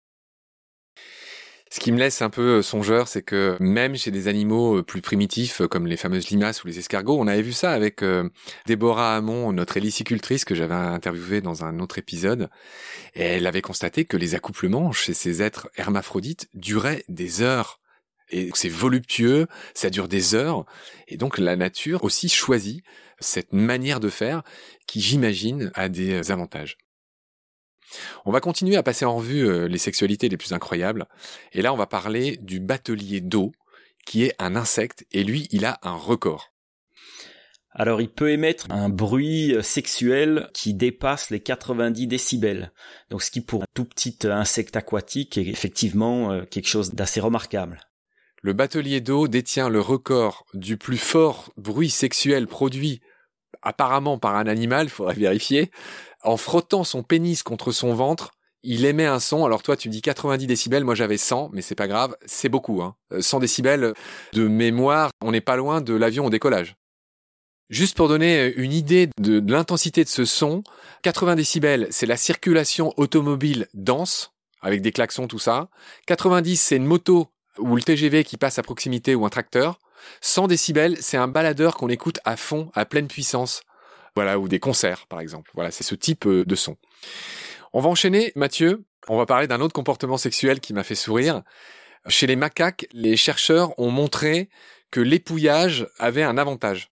Ce 1.72 1.80
qui 1.80 1.92
me 1.92 2.00
laisse 2.00 2.24
un 2.24 2.32
peu 2.32 2.58
euh, 2.58 2.62
songeur, 2.64 3.08
c'est 3.08 3.22
que 3.22 3.56
même 3.60 3.96
chez 3.96 4.10
des 4.10 4.28
animaux 4.28 4.78
euh, 4.78 4.84
plus 4.84 5.02
primitifs, 5.02 5.62
euh, 5.62 5.68
comme 5.68 5.86
les 5.86 5.98
fameuses 5.98 6.30
limaces 6.30 6.64
ou 6.64 6.68
les 6.68 6.80
escargots, 6.80 7.20
on 7.20 7.28
avait 7.28 7.44
vu 7.44 7.54
ça 7.54 7.72
avec 7.72 8.04
Déborah 8.66 9.16
Hamon, 9.16 9.52
notre 9.52 9.78
hélicicultrice 9.78 10.46
que 10.46 10.56
j'avais 10.56 10.74
interviewée 10.74 11.42
dans 11.42 11.64
un 11.64 11.80
autre 11.80 12.00
épisode, 12.00 12.50
elle 13.14 13.46
avait 13.46 13.62
constaté 13.62 14.06
que 14.06 14.18
les 14.18 14.34
accouplements 14.34 14.92
chez 14.92 15.14
ces 15.14 15.44
êtres 15.44 15.70
hermaphrodites 15.76 16.50
duraient 16.56 17.04
des 17.08 17.42
heures. 17.42 17.80
Et 18.32 18.50
c'est 18.54 18.70
voluptueux, 18.70 19.48
ça 19.74 19.90
dure 19.90 20.08
des 20.08 20.36
heures, 20.36 20.66
et 21.08 21.18
donc 21.18 21.38
la 21.40 21.56
nature 21.56 22.04
aussi 22.04 22.30
choisit 22.30 22.84
cette 23.20 23.54
manière 23.54 24.00
de 24.00 24.10
faire 24.10 24.44
qui, 24.88 25.02
j'imagine, 25.02 25.72
a 25.74 25.90
des 25.90 26.32
avantages. 26.32 26.78
On 28.26 28.32
va 28.32 28.42
continuer 28.42 28.76
à 28.76 28.84
passer 28.84 29.06
en 29.06 29.16
revue 29.16 29.48
euh, 29.48 29.68
les 29.68 29.78
sexualités 29.78 30.30
les 30.30 30.38
plus 30.38 30.54
incroyables. 30.54 31.08
Et 31.54 31.62
là, 31.62 31.74
on 31.74 31.78
va 31.78 31.88
parler 31.88 32.38
du 32.42 32.60
batelier 32.60 33.22
d'eau, 33.22 33.52
qui 34.06 34.24
est 34.24 34.36
un 34.40 34.56
insecte, 34.56 35.06
et 35.12 35.24
lui, 35.24 35.48
il 35.52 35.66
a 35.66 35.80
un 35.84 35.96
record. 35.96 36.54
Alors 37.72 38.02
il 38.02 38.10
peut 38.10 38.32
émettre 38.32 38.66
un 38.72 38.90
bruit 38.90 39.54
euh, 39.54 39.62
sexuel 39.62 40.50
qui 40.54 40.74
dépasse 40.74 41.30
les 41.30 41.40
90 41.40 42.08
décibels. 42.08 42.72
Donc 43.10 43.22
ce 43.22 43.30
qui 43.30 43.42
pour 43.42 43.62
un 43.62 43.68
tout 43.76 43.86
petit 43.86 44.18
euh, 44.26 44.32
insecte 44.32 44.76
aquatique 44.76 45.38
est 45.38 45.48
effectivement 45.48 46.42
quelque 46.46 46.68
chose 46.68 46.96
d'assez 46.96 47.20
remarquable. 47.20 47.80
Le 48.42 48.54
batelier 48.54 49.02
d'eau 49.02 49.28
détient 49.28 49.70
le 49.70 49.82
record 49.82 50.46
du 50.54 50.78
plus 50.78 50.98
fort 50.98 51.52
bruit 51.58 51.90
sexuel 51.90 52.48
produit 52.48 53.02
apparemment 53.62 54.18
par 54.18 54.36
un 54.36 54.48
animal, 54.48 54.90
faudrait 54.90 55.16
vérifier, 55.16 55.72
en 56.24 56.38
frottant 56.38 56.84
son 56.84 57.04
pénis 57.04 57.44
contre 57.44 57.72
son 57.72 57.94
ventre, 57.94 58.32
il 58.64 58.86
émet 58.86 59.06
un 59.06 59.20
son. 59.20 59.46
Alors 59.46 59.64
toi, 59.64 59.78
tu 59.78 59.90
dis 59.90 60.02
90 60.02 60.48
décibels, 60.48 60.84
moi 60.84 60.96
j'avais 60.96 61.18
100, 61.18 61.50
mais 61.54 61.62
c'est 61.62 61.76
pas 61.76 61.88
grave, 61.88 62.16
c'est 62.26 62.50
beaucoup. 62.50 62.82
Hein. 62.82 62.96
100 63.20 63.38
euh, 63.38 63.40
décibels 63.40 63.94
de 64.34 64.48
mémoire, 64.48 65.12
on 65.22 65.32
n'est 65.32 65.42
pas 65.42 65.56
loin 65.56 65.82
de 65.82 65.94
l'avion 65.94 66.26
au 66.26 66.30
décollage. 66.30 66.76
Juste 67.70 67.96
pour 67.96 68.08
donner 68.08 68.52
une 68.56 68.74
idée 68.74 69.10
de, 69.20 69.44
l'intensité 69.52 70.04
de 70.04 70.10
ce 70.10 70.26
son, 70.26 70.64
80 71.04 71.36
décibels, 71.36 71.88
c'est 71.92 72.08
la 72.08 72.18
circulation 72.18 72.94
automobile 72.98 73.68
dense, 73.76 74.34
avec 74.62 74.82
des 74.82 74.92
klaxons, 74.92 75.28
tout 75.28 75.40
ça. 75.40 75.70
90, 76.08 76.60
c'est 76.60 76.78
une 76.78 76.86
moto 76.86 77.28
ou 77.60 77.76
le 77.76 77.84
TGV 77.84 78.24
qui 78.24 78.38
passe 78.38 78.58
à 78.58 78.64
proximité 78.64 79.14
ou 79.14 79.26
un 79.26 79.30
tracteur. 79.30 79.80
100 80.22 80.48
décibels, 80.48 80.98
c'est 81.00 81.18
un 81.18 81.28
baladeur 81.28 81.76
qu'on 81.76 81.90
écoute 81.90 82.20
à 82.26 82.38
fond, 82.38 82.72
à 82.74 82.86
pleine 82.86 83.08
puissance, 83.08 83.62
voilà, 84.20 84.38
ou 84.38 84.50
des 84.50 84.60
concerts, 84.60 85.08
par 85.08 85.22
exemple. 85.22 85.50
Voilà, 85.54 85.72
c'est 85.72 85.86
ce 85.86 85.96
type 85.96 86.28
euh, 86.28 86.44
de 86.44 86.56
son. 86.56 86.76
On 87.72 87.80
va 87.80 87.88
enchaîner, 87.88 88.34
Mathieu. 88.36 88.84
On 89.08 89.16
va 89.16 89.26
parler 89.26 89.48
d'un 89.48 89.62
autre 89.62 89.72
comportement 89.72 90.18
sexuel 90.18 90.60
qui 90.60 90.74
m'a 90.74 90.84
fait 90.84 90.94
sourire. 90.94 91.42
Chez 92.10 92.28
les 92.28 92.36
macaques, 92.36 92.86
les 92.92 93.16
chercheurs 93.16 93.80
ont 93.80 93.92
montré 93.92 94.50
que 94.92 95.00
l'épouillage 95.00 95.88
avait 96.00 96.24
un 96.24 96.38
avantage. 96.38 96.92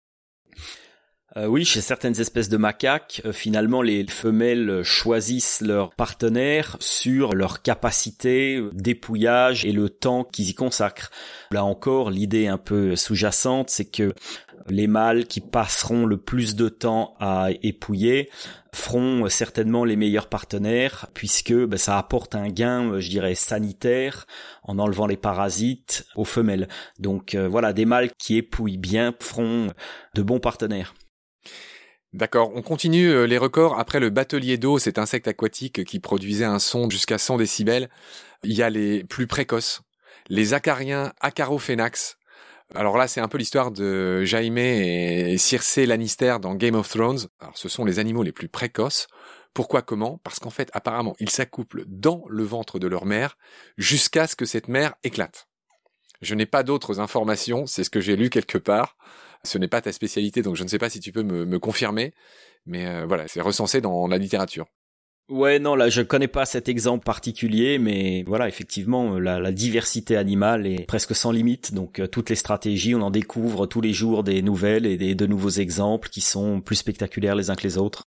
Euh, 1.38 1.46
oui, 1.46 1.66
chez 1.66 1.82
certaines 1.82 2.20
espèces 2.20 2.50
de 2.50 2.58
macaques, 2.58 3.22
euh, 3.26 3.32
finalement, 3.32 3.84
les 3.84 4.08
femelles 4.08 4.82
choisissent 4.82 5.62
leur 5.62 5.92
partenaire 5.92 6.78
sur 6.80 7.36
leur 7.36 7.62
capacité 7.62 8.60
d'épouillage 8.74 9.64
et 9.64 9.72
le 9.72 9.90
temps 9.90 10.24
qu'ils 10.24 10.50
y 10.50 10.56
consacrent. 10.56 11.12
Là 11.52 11.64
encore, 11.64 12.10
l'idée 12.10 12.48
un 12.48 12.58
peu 12.58 12.96
sous-jacente, 12.96 13.70
c'est 13.70 13.86
que 13.86 14.16
les 14.68 14.88
mâles 14.88 15.28
qui 15.28 15.40
passeront 15.40 16.08
le 16.08 16.18
plus 16.18 16.56
de 16.56 16.70
temps 16.70 17.16
à 17.20 17.50
épouiller 17.62 18.30
feront 18.74 19.30
certainement 19.30 19.86
les 19.86 19.96
meilleurs 19.96 20.30
partenaires 20.30 21.08
puisque 21.14 21.54
ben, 21.54 21.78
ça 21.78 22.00
apporte 22.00 22.34
un 22.34 22.50
gain, 22.50 23.00
je 23.00 23.10
dirais, 23.10 23.36
sanitaire 23.36 24.26
en 24.64 24.80
enlevant 24.80 25.08
les 25.08 25.18
parasites 25.18 26.06
aux 26.16 26.26
femelles. 26.26 26.68
Donc 27.00 27.36
euh, 27.36 27.48
voilà, 27.48 27.74
des 27.74 27.86
mâles 27.86 28.12
qui 28.18 28.38
épouillent 28.38 28.78
bien 28.78 29.14
feront 29.20 29.68
de 30.16 30.22
bons 30.22 30.40
partenaires. 30.40 30.94
D'accord, 32.14 32.52
on 32.56 32.62
continue 32.62 33.10
euh, 33.10 33.28
les 33.28 33.38
records. 33.38 33.78
Après 33.78 34.00
le 34.00 34.10
batelier 34.10 34.58
d'eau, 34.58 34.80
cet 34.80 34.98
insecte 34.98 35.28
aquatique 35.28 35.84
qui 35.84 36.00
produisait 36.00 36.46
un 36.46 36.60
son 36.60 36.90
jusqu'à 36.90 37.18
100 37.18 37.38
décibels, 37.38 37.90
il 38.44 38.54
y 38.54 38.64
a 38.64 38.70
les 38.70 39.04
plus 39.04 39.28
précoces, 39.28 39.82
les 40.30 40.54
acariens 40.54 41.14
Acarophénax, 41.20 42.18
Alors 42.76 42.98
là, 42.98 43.08
c'est 43.08 43.22
un 43.22 43.28
peu 43.28 43.38
l'histoire 43.38 43.72
de 43.72 44.24
Jaime 44.24 44.58
et 44.58 45.38
Circe 45.38 45.78
Lannister 45.78 46.38
dans 46.42 46.56
Game 46.56 46.76
of 46.76 46.90
Thrones. 46.90 47.28
Alors 47.40 47.58
ce 47.58 47.70
sont 47.70 47.86
les 47.86 48.00
animaux 48.00 48.24
les 48.24 48.32
plus 48.32 48.48
précoces. 48.48 49.08
Pourquoi 49.54 49.82
comment? 49.82 50.20
Parce 50.24 50.40
qu'en 50.40 50.50
fait, 50.50 50.70
apparemment, 50.74 51.16
ils 51.20 51.30
s'accouplent 51.30 51.84
dans 51.88 52.24
le 52.30 52.44
ventre 52.44 52.80
de 52.80 52.88
leur 52.88 53.06
mère 53.06 53.38
jusqu'à 53.78 54.28
ce 54.28 54.36
que 54.36 54.46
cette 54.46 54.68
mère 54.68 54.94
éclate. 55.04 55.48
Je 56.22 56.36
n'ai 56.36 56.46
pas 56.46 56.64
d'autres 56.64 57.00
informations, 57.00 57.66
c'est 57.66 57.84
ce 57.84 57.90
que 57.90 58.00
j'ai 58.00 58.16
lu 58.16 58.30
quelque 58.30 58.58
part. 58.58 58.98
Ce 59.48 59.58
n'est 59.58 59.68
pas 59.68 59.82
ta 59.82 59.92
spécialité, 59.92 60.42
donc 60.42 60.56
je 60.56 60.64
ne 60.64 60.68
sais 60.68 60.78
pas 60.78 60.90
si 60.90 61.00
tu 61.00 61.12
peux 61.12 61.24
me, 61.24 61.60
confirmer, 61.60 62.14
mais 62.66 62.86
euh, 62.86 63.06
voilà, 63.08 63.28
c'est 63.28 63.42
recensé 63.42 63.82
dans 63.82 64.08
la 64.08 64.18
littérature. 64.18 64.66
Ouais, 65.30 65.60
non, 65.60 65.76
là, 65.76 65.90
je 65.90 66.02
connais 66.02 66.30
pas 66.30 66.46
cet 66.46 66.70
exemple 66.70 67.04
particulier, 67.04 67.80
mais 67.80 68.24
voilà, 68.26 68.48
effectivement, 68.48 69.20
la, 69.20 69.52
diversité 69.52 70.16
animale 70.16 70.66
est 70.66 70.86
presque 70.86 71.14
sans 71.14 71.32
limite. 71.32 71.74
Donc, 71.74 72.00
euh, 72.00 72.08
toutes 72.08 72.30
les 72.30 72.36
stratégies, 72.38 72.96
on 72.96 73.02
en 73.02 73.12
découvre 73.12 73.66
tous 73.66 73.82
les 73.82 73.92
jours 73.92 74.24
des 74.24 74.42
nouvelles 74.42 74.86
et 74.86 74.96
des, 74.96 75.16
de 75.16 75.26
nouveaux 75.26 75.50
exemples 75.50 76.08
qui 76.08 76.22
sont 76.22 76.62
plus 76.62 76.78
spectaculaires 76.78 77.36
les 77.36 77.50
uns 77.50 77.56
que 77.56 77.64
les 77.64 77.78
autres. 77.78 78.04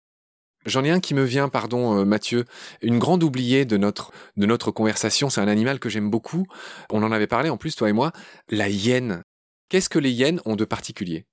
J'en 0.67 0.83
ai 0.83 0.91
un 0.91 0.99
qui 0.99 1.13
me 1.15 1.23
vient, 1.23 1.49
pardon, 1.49 1.97
euh, 1.97 2.05
Mathieu. 2.05 2.45
Une 2.81 2.99
grande 2.99 3.23
oubliée 3.23 3.65
de 3.65 3.77
notre 3.77 4.11
de 4.35 4.45
notre 4.45 4.69
conversation. 4.69 5.29
C'est 5.29 5.41
un 5.41 5.47
animal 5.47 5.79
que 5.79 5.89
j'aime 5.89 6.11
beaucoup. 6.11 6.45
On 6.91 7.01
en 7.03 7.11
avait 7.11 7.25
parlé 7.25 7.49
en 7.49 7.57
plus, 7.57 7.75
toi 7.75 7.89
et 7.89 7.93
moi. 7.93 8.11
La 8.49 8.69
hyène. 8.69 9.23
Qu'est-ce 9.69 9.89
que 9.89 9.99
les 9.99 10.11
hyènes 10.11 10.39
ont 10.45 10.55
de 10.55 10.65
particulier? 10.65 11.25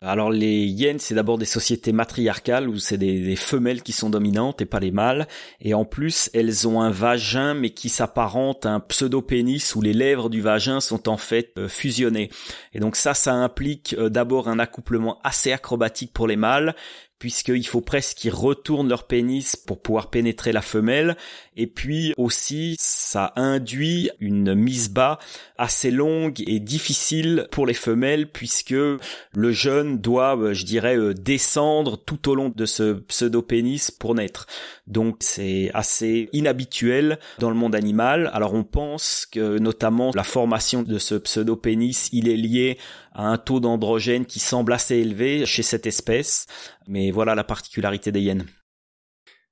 Alors 0.00 0.30
les 0.30 0.64
hyènes, 0.64 1.00
c'est 1.00 1.16
d'abord 1.16 1.38
des 1.38 1.44
sociétés 1.44 1.90
matriarcales 1.90 2.68
où 2.68 2.78
c'est 2.78 2.98
des, 2.98 3.34
femelles 3.34 3.82
qui 3.82 3.90
sont 3.92 4.10
dominantes 4.10 4.62
et 4.62 4.66
pas 4.66 4.78
les 4.78 4.92
mâles. 4.92 5.26
Et 5.60 5.74
en 5.74 5.84
plus, 5.84 6.30
elles 6.34 6.68
ont 6.68 6.80
un 6.80 6.90
vagin 6.90 7.54
mais 7.54 7.70
qui 7.70 7.88
s'apparente 7.88 8.64
à 8.64 8.70
un 8.70 8.80
pseudo-pénis 8.80 9.74
où 9.74 9.82
les 9.82 9.92
lèvres 9.92 10.30
du 10.30 10.40
vagin 10.40 10.78
sont 10.80 11.08
en 11.08 11.16
fait 11.16 11.52
euh, 11.58 11.66
fusionnées. 11.66 12.30
Et 12.72 12.78
donc 12.78 12.94
ça, 12.94 13.12
ça 13.12 13.34
implique 13.34 13.96
euh, 13.98 14.08
d'abord 14.08 14.48
un 14.48 14.60
accouplement 14.60 15.18
assez 15.24 15.50
acrobatique 15.50 16.12
pour 16.12 16.28
les 16.28 16.36
mâles, 16.36 16.76
puisqu'il 17.18 17.66
faut 17.66 17.80
presque 17.80 18.18
qu'ils 18.18 18.32
retournent 18.32 18.88
leur 18.88 19.06
pénis 19.06 19.56
pour 19.56 19.80
pouvoir 19.82 20.10
pénétrer 20.10 20.52
la 20.52 20.62
femelle. 20.62 21.16
Et 21.56 21.66
puis 21.66 22.14
aussi, 22.16 22.76
ça 22.78 23.32
induit 23.36 24.10
une 24.20 24.54
mise 24.54 24.90
bas 24.90 25.18
assez 25.56 25.90
longue 25.90 26.40
et 26.46 26.60
difficile 26.60 27.48
pour 27.50 27.66
les 27.66 27.74
femelles, 27.74 28.30
puisque 28.30 28.70
le 28.70 29.52
jeune 29.52 29.98
doit, 29.98 30.36
euh, 30.38 30.54
je 30.54 30.64
dirais, 30.64 30.96
euh, 30.96 31.14
descendre 31.14 31.96
tout 31.96 32.28
au 32.28 32.34
long 32.34 32.52
de 32.54 32.66
ce 32.66 32.92
pseudo-pénis 32.92 33.90
pour 33.90 34.14
naître. 34.14 34.46
Donc 34.86 35.16
c'est 35.20 35.70
assez 35.74 36.28
inhabituel 36.32 37.18
dans 37.38 37.50
le 37.50 37.56
monde 37.56 37.74
animal. 37.74 38.30
Alors 38.32 38.54
on 38.54 38.64
pense 38.64 39.26
que 39.26 39.58
notamment 39.58 40.12
la 40.14 40.24
formation 40.24 40.82
de 40.82 40.98
ce 40.98 41.16
pseudo-pénis, 41.16 42.08
il 42.12 42.28
est 42.28 42.36
lié 42.36 42.78
un 43.24 43.36
taux 43.36 43.60
d'androgène 43.60 44.24
qui 44.24 44.38
semble 44.38 44.72
assez 44.72 44.96
élevé 44.96 45.44
chez 45.44 45.62
cette 45.62 45.86
espèce. 45.86 46.46
Mais 46.86 47.10
voilà 47.10 47.34
la 47.34 47.44
particularité 47.44 48.12
des 48.12 48.20
hyènes. 48.20 48.46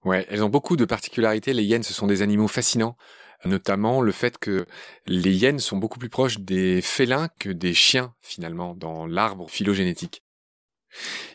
Ouais, 0.05 0.27
elles 0.31 0.45
ont 0.45 0.49
beaucoup 0.49 0.77
de 0.77 0.85
particularités. 0.85 1.53
Les 1.53 1.65
hyènes, 1.65 1.83
ce 1.83 1.93
sont 1.93 2.07
des 2.07 2.23
animaux 2.23 2.49
fascinants 2.49 2.97
notamment 3.45 4.01
le 4.01 4.13
fait 4.13 4.39
que 4.39 4.67
les 5.07 5.35
hyènes 5.35 5.59
sont 5.59 5.77
beaucoup 5.77 5.99
plus 5.99 6.09
proches 6.09 6.39
des 6.39 6.81
félins 6.83 7.29
que 7.39 7.51
des 7.51 7.75
chiens 7.75 8.15
finalement 8.23 8.75
dans 8.75 9.07
l'arbre 9.07 9.49
phylogénétique. 9.51 10.23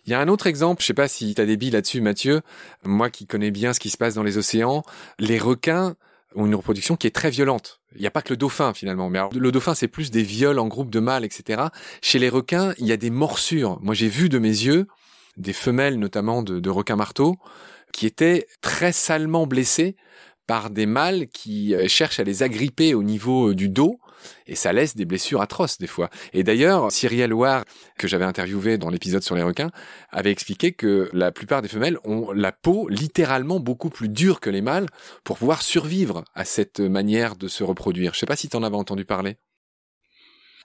Il 0.05 0.11
y 0.11 0.13
a 0.15 0.19
un 0.19 0.27
autre 0.27 0.47
exemple, 0.47 0.81
je 0.81 0.88
sais 0.88 0.93
pas 0.93 1.07
si 1.07 1.35
tu 1.35 1.45
des 1.45 1.57
billes 1.57 1.71
là-dessus 1.71 2.01
Mathieu, 2.01 2.41
moi 2.83 3.09
qui 3.09 3.27
connais 3.27 3.51
bien 3.51 3.73
ce 3.73 3.79
qui 3.79 3.89
se 3.89 3.97
passe 3.97 4.15
dans 4.15 4.23
les 4.23 4.38
océans, 4.38 4.83
les 5.19 5.38
requins 5.38 5.95
ont 6.35 6.45
une 6.45 6.55
reproduction 6.55 6.95
qui 6.95 7.07
est 7.07 7.15
très 7.15 7.29
violente. 7.29 7.81
Il 7.95 8.01
n'y 8.01 8.07
a 8.07 8.11
pas 8.11 8.21
que 8.21 8.29
le 8.29 8.38
dauphin 8.38 8.73
finalement, 8.73 9.09
mais 9.09 9.19
le 9.33 9.51
dauphin 9.51 9.75
c'est 9.75 9.88
plus 9.88 10.11
des 10.11 10.23
viols 10.23 10.59
en 10.59 10.67
groupe 10.67 10.89
de 10.89 11.00
mâles, 11.00 11.25
etc. 11.25 11.63
Chez 12.01 12.19
les 12.19 12.29
requins, 12.29 12.73
il 12.77 12.88
y 12.88 12.91
a 12.91 12.97
des 12.97 13.09
morsures. 13.09 13.79
Moi 13.81 13.93
j'ai 13.93 14.07
vu 14.07 14.29
de 14.29 14.39
mes 14.39 14.50
yeux 14.50 14.88
des 15.38 15.53
femelles 15.53 15.97
notamment 15.97 16.43
de, 16.43 16.59
de 16.59 16.69
requins 16.69 16.95
marteaux 16.95 17.38
qui 17.93 18.05
étaient 18.05 18.47
très 18.61 18.91
salement 18.91 19.47
blessées 19.47 19.95
par 20.47 20.69
des 20.69 20.85
mâles 20.85 21.27
qui 21.27 21.75
euh, 21.75 21.88
cherchent 21.88 22.19
à 22.19 22.23
les 22.23 22.43
agripper 22.43 22.93
au 22.93 23.03
niveau 23.03 23.50
euh, 23.50 23.55
du 23.55 23.69
dos 23.69 24.00
et 24.47 24.55
ça 24.55 24.73
laisse 24.73 24.95
des 24.95 25.05
blessures 25.05 25.41
atroces 25.41 25.77
des 25.77 25.87
fois. 25.87 26.09
Et 26.33 26.43
d'ailleurs, 26.43 26.91
Cyrielle 26.91 27.33
Ward, 27.33 27.65
que 27.97 28.07
j'avais 28.07 28.25
interviewé 28.25 28.77
dans 28.77 28.89
l'épisode 28.89 29.23
sur 29.23 29.35
les 29.35 29.43
requins, 29.43 29.71
avait 30.09 30.31
expliqué 30.31 30.71
que 30.73 31.09
la 31.13 31.31
plupart 31.31 31.61
des 31.61 31.67
femelles 31.67 31.97
ont 32.03 32.31
la 32.31 32.51
peau 32.51 32.87
littéralement 32.89 33.59
beaucoup 33.59 33.89
plus 33.89 34.09
dure 34.09 34.39
que 34.39 34.49
les 34.49 34.61
mâles 34.61 34.87
pour 35.23 35.37
pouvoir 35.37 35.61
survivre 35.61 36.23
à 36.33 36.45
cette 36.45 36.79
manière 36.79 37.35
de 37.35 37.47
se 37.47 37.63
reproduire. 37.63 38.13
Je 38.13 38.19
sais 38.19 38.25
pas 38.25 38.35
si 38.35 38.49
tu 38.49 38.57
en 38.57 38.63
avais 38.63 38.75
entendu 38.75 39.05
parler. 39.05 39.37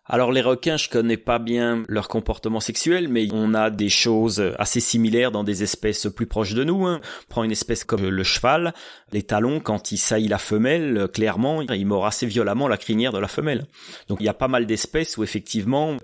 Alors 0.08 0.30
les 0.30 0.40
requins, 0.40 0.76
je 0.76 0.88
connais 0.88 1.16
pas 1.16 1.40
bien 1.40 1.82
leur 1.88 2.06
comportement 2.06 2.60
sexuel, 2.60 3.08
mais 3.08 3.26
on 3.32 3.54
a 3.54 3.70
des 3.70 3.88
choses 3.88 4.54
assez 4.58 4.78
similaires 4.78 5.32
dans 5.32 5.42
des 5.42 5.64
espèces 5.64 6.06
plus 6.06 6.26
proches 6.26 6.54
de 6.54 6.62
nous. 6.62 6.86
Hein. 6.86 7.00
Prends 7.28 7.42
une 7.42 7.50
espèce 7.50 7.82
comme 7.82 8.06
le 8.06 8.22
cheval, 8.22 8.72
les 9.12 9.24
talons, 9.24 9.58
quand 9.58 9.90
il 9.90 9.98
saillit 9.98 10.28
la 10.28 10.38
femelle, 10.38 11.08
clairement, 11.12 11.60
il 11.62 11.86
mord 11.86 12.06
assez 12.06 12.26
violemment 12.26 12.68
la 12.68 12.76
crinière 12.76 13.12
de 13.12 13.18
la 13.18 13.26
femelle. 13.26 13.66
Donc 14.08 14.18
il 14.20 14.24
y 14.26 14.28
a 14.28 14.34
pas 14.34 14.48
mal 14.48 14.66
d'espèces 14.66 15.16
où 15.16 15.24
effectivement 15.24 15.96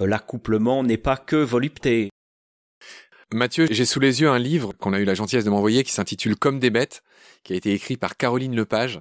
euh, 0.00 0.06
l'accouplement 0.06 0.82
n'est 0.82 0.96
pas 0.96 1.16
que 1.16 1.36
volupté. 1.36 2.10
Mathieu, 3.34 3.66
j'ai 3.68 3.84
sous 3.84 3.98
les 3.98 4.20
yeux 4.20 4.28
un 4.28 4.38
livre 4.38 4.72
qu'on 4.72 4.92
a 4.92 5.00
eu 5.00 5.04
la 5.04 5.14
gentillesse 5.14 5.44
de 5.44 5.50
m'envoyer 5.50 5.82
qui 5.82 5.90
s'intitule 5.90 6.36
Comme 6.36 6.60
des 6.60 6.70
bêtes, 6.70 7.02
qui 7.42 7.54
a 7.54 7.56
été 7.56 7.72
écrit 7.72 7.96
par 7.96 8.16
Caroline 8.16 8.54
Lepage 8.54 9.00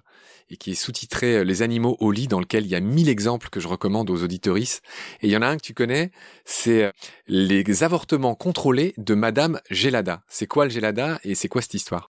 et 0.49 0.57
qui 0.57 0.71
est 0.71 0.75
sous-titré 0.75 1.37
euh, 1.37 1.43
Les 1.43 1.61
animaux 1.61 1.95
au 1.99 2.11
lit, 2.11 2.27
dans 2.27 2.39
lequel 2.39 2.65
il 2.65 2.69
y 2.69 2.75
a 2.75 2.79
mille 2.79 3.07
exemples 3.07 3.49
que 3.49 3.59
je 3.59 3.67
recommande 3.67 4.09
aux 4.09 4.23
auditorices. 4.23 4.81
Et 5.21 5.27
il 5.27 5.31
y 5.31 5.37
en 5.37 5.43
a 5.43 5.47
un 5.47 5.57
que 5.57 5.61
tu 5.61 5.75
connais, 5.75 6.11
c'est 6.43 6.85
euh, 6.85 6.91
les 7.27 7.83
avortements 7.83 8.33
contrôlés 8.33 8.95
de 8.97 9.13
Madame 9.13 9.59
Gelada. 9.69 10.23
C'est 10.27 10.47
quoi 10.47 10.65
le 10.65 10.71
Gelada 10.71 11.19
et 11.23 11.35
c'est 11.35 11.47
quoi 11.47 11.61
cette 11.61 11.75
histoire? 11.75 12.11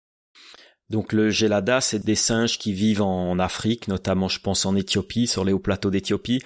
Donc 0.89 1.13
le 1.13 1.32
gelada, 1.32 1.82
c'est 1.82 2.03
des 2.05 2.13
singes 2.13 2.60
qui 2.60 2.74
vivent 2.74 3.01
en 3.01 3.39
Afrique, 3.39 3.88
notamment 3.88 4.27
je 4.27 4.39
pense 4.39 4.65
en 4.65 4.75
Éthiopie, 4.75 5.25
sur 5.25 5.43
les 5.43 5.53
hauts 5.53 5.60
plateaux 5.60 5.89
d'Éthiopie. 5.89 6.41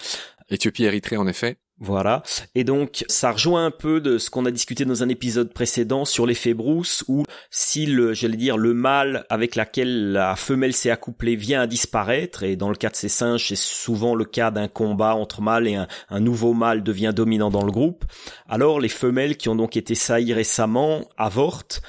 Éthiopie, 0.50 0.86
Érythrée 0.86 1.18
en 1.18 1.28
effet. 1.28 1.58
Voilà. 1.80 2.24
Et 2.56 2.64
donc, 2.64 3.06
ça 3.08 3.32
rejoint 3.32 3.66
un 3.66 3.72
peu 3.72 4.02
de 4.02 4.18
ce 4.18 4.32
qu'on 4.32 4.46
a 4.46 4.52
discuté 4.52 4.84
dans 4.84 5.04
un 5.04 5.10
épisode 5.10 5.54
précédent 5.54 6.06
sur 6.06 6.26
l'effet 6.26 6.56
brousse, 6.56 7.04
où 7.08 7.24
si 7.52 7.86
le, 7.86 8.14
j'allais 8.14 8.38
dire, 8.38 8.58
le 8.58 8.74
mâle 8.74 9.26
avec 9.30 9.56
laquelle 9.56 10.12
la 10.12 10.36
femelle 10.36 10.74
s'est 10.74 10.90
accouplée 10.90 11.36
vient 11.36 11.62
à 11.62 11.68
disparaître, 11.68 12.42
et 12.42 12.56
dans 12.56 12.70
le 12.70 12.76
cas 12.76 12.90
de 12.90 12.96
ces 12.96 13.10
singes, 13.10 13.48
c'est 13.50 13.56
souvent 13.56 14.16
le 14.16 14.26
cas 14.26 14.50
d'un 14.50 14.68
combat 14.68 15.14
entre 15.14 15.42
mâles 15.42 15.68
et 15.68 15.76
un, 15.76 15.88
un, 16.10 16.20
nouveau 16.20 16.54
mâle 16.54 16.82
devient 16.82 17.14
dominant 17.16 17.52
dans 17.52 17.64
le 17.64 17.72
groupe, 17.72 18.06
alors 18.50 18.80
les 18.80 18.90
femelles 18.90 19.38
qui 19.38 19.48
ont 19.48 19.56
donc 19.56 19.78
été 19.78 19.94
saillies 19.94 20.34
récemment 20.34 21.02
avortent, 21.16 21.82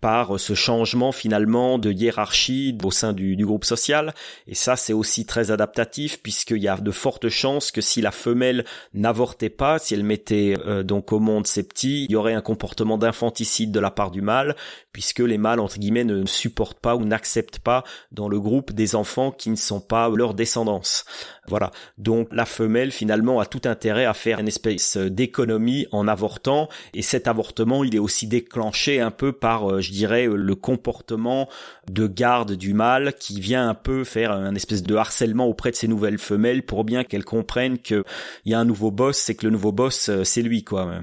par 0.00 0.38
ce 0.38 0.54
changement 0.54 1.10
finalement 1.10 1.78
de 1.78 1.90
hiérarchie 1.90 2.76
au 2.84 2.90
sein 2.90 3.12
du, 3.12 3.36
groupe 3.46 3.64
social. 3.64 4.14
Et 4.46 4.54
ça, 4.54 4.76
c'est 4.76 4.92
aussi 4.92 5.24
très 5.24 5.50
adaptatif 5.50 6.22
puisqu'il 6.22 6.62
y 6.62 6.68
a 6.68 6.76
de 6.76 6.90
fortes 6.90 7.28
chances 7.28 7.70
que 7.70 7.80
si 7.80 8.00
la 8.00 8.10
femelle 8.10 8.64
n'avortait 8.92 9.50
pas, 9.50 9.78
si 9.78 9.94
elle 9.94 10.04
mettait 10.04 10.54
euh, 10.66 10.82
donc 10.82 11.12
au 11.12 11.20
monde 11.20 11.46
ses 11.46 11.62
petits, 11.62 12.04
il 12.04 12.12
y 12.12 12.16
aurait 12.16 12.34
un 12.34 12.40
comportement 12.40 12.98
d'infanticide 12.98 13.72
de 13.72 13.80
la 13.80 13.90
part 13.90 14.10
du 14.10 14.22
mâle 14.22 14.54
puisque 14.92 15.20
les 15.20 15.38
mâles 15.38 15.60
entre 15.60 15.78
guillemets 15.78 16.04
ne 16.04 16.24
supportent 16.26 16.80
pas 16.80 16.96
ou 16.96 17.04
n'acceptent 17.04 17.58
pas 17.58 17.84
dans 18.12 18.28
le 18.28 18.40
groupe 18.40 18.72
des 18.72 18.94
enfants 18.94 19.30
qui 19.30 19.50
ne 19.50 19.56
sont 19.56 19.80
pas 19.80 20.08
leur 20.08 20.34
descendance. 20.34 21.04
Voilà. 21.48 21.70
Donc 21.98 22.28
la 22.32 22.46
femelle 22.46 22.90
finalement 22.90 23.40
a 23.40 23.46
tout 23.46 23.62
intérêt 23.64 24.04
à 24.04 24.14
faire 24.14 24.40
une 24.40 24.48
espèce 24.48 24.96
d'économie 24.96 25.86
en 25.92 26.08
avortant 26.08 26.68
et 26.94 27.02
cet 27.02 27.28
avortement 27.28 27.84
il 27.84 27.94
est 27.94 28.00
aussi 28.00 28.26
déclenché 28.26 29.00
un 29.00 29.10
peu 29.10 29.32
par 29.32 29.70
euh, 29.70 29.80
je 29.86 29.92
dirais 29.92 30.26
le 30.26 30.54
comportement 30.54 31.48
de 31.90 32.06
garde 32.06 32.52
du 32.52 32.74
mâle 32.74 33.14
qui 33.18 33.40
vient 33.40 33.68
un 33.68 33.74
peu 33.74 34.04
faire 34.04 34.32
un 34.32 34.54
espèce 34.54 34.82
de 34.82 34.96
harcèlement 34.96 35.46
auprès 35.46 35.70
de 35.70 35.76
ces 35.76 35.88
nouvelles 35.88 36.18
femelles 36.18 36.64
pour 36.64 36.84
bien 36.84 37.04
qu'elles 37.04 37.24
comprennent 37.24 37.78
qu'il 37.78 38.02
y 38.44 38.54
a 38.54 38.58
un 38.58 38.64
nouveau 38.64 38.90
boss 38.90 39.16
c'est 39.16 39.34
que 39.34 39.46
le 39.46 39.52
nouveau 39.52 39.72
boss 39.72 40.08
euh, 40.08 40.24
c'est 40.24 40.42
lui 40.42 40.64
quoi. 40.64 41.00